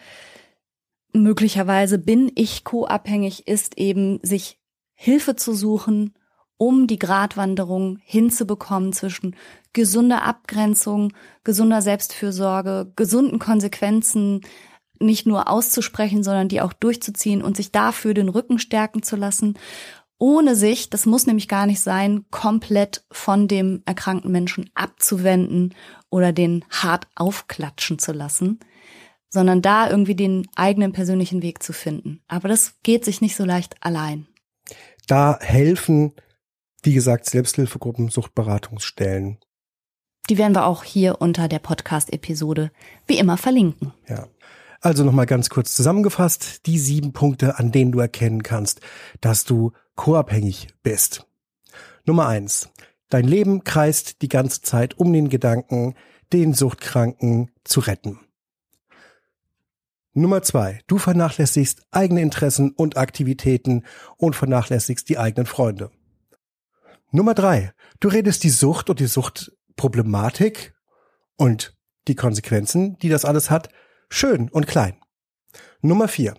[1.13, 4.59] möglicherweise bin ich co-abhängig, ist eben sich
[4.95, 6.13] Hilfe zu suchen,
[6.57, 9.35] um die Gratwanderung hinzubekommen zwischen
[9.73, 11.11] gesunder Abgrenzung,
[11.43, 14.41] gesunder Selbstfürsorge, gesunden Konsequenzen,
[14.99, 19.57] nicht nur auszusprechen, sondern die auch durchzuziehen und sich dafür den Rücken stärken zu lassen,
[20.23, 25.75] ohne sich, das muss nämlich gar nicht sein, komplett von dem erkrankten Menschen abzuwenden
[26.09, 28.61] oder den hart aufklatschen zu lassen,
[29.27, 32.21] sondern da irgendwie den eigenen persönlichen Weg zu finden.
[32.29, 34.25] Aber das geht sich nicht so leicht allein.
[35.07, 36.13] Da helfen,
[36.83, 39.39] wie gesagt, Selbsthilfegruppen, Suchtberatungsstellen.
[40.29, 42.71] Die werden wir auch hier unter der Podcast-Episode
[43.07, 43.91] wie immer verlinken.
[44.07, 44.29] Ja.
[44.83, 48.81] Also nochmal ganz kurz zusammengefasst, die sieben Punkte, an denen du erkennen kannst,
[49.21, 51.25] dass du co-abhängig bist.
[52.03, 52.69] Nummer eins.
[53.07, 55.95] Dein Leben kreist die ganze Zeit um den Gedanken,
[56.33, 58.19] den Suchtkranken zu retten.
[60.11, 60.81] Nummer zwei.
[60.87, 63.85] Du vernachlässigst eigene Interessen und Aktivitäten
[64.17, 65.91] und vernachlässigst die eigenen Freunde.
[67.09, 67.71] Nummer drei.
[68.01, 70.73] Du redest die Sucht und die Suchtproblematik
[71.37, 71.73] und
[72.09, 73.69] die Konsequenzen, die das alles hat,
[74.09, 74.95] schön und klein.
[75.81, 76.35] Nummer vier.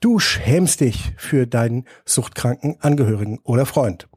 [0.00, 4.08] Du schämst dich für deinen suchtkranken Angehörigen oder Freund.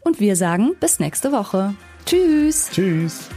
[0.02, 1.74] Und wir sagen bis nächste Woche.
[2.05, 2.68] Tschüss.
[2.70, 3.30] Tschüss.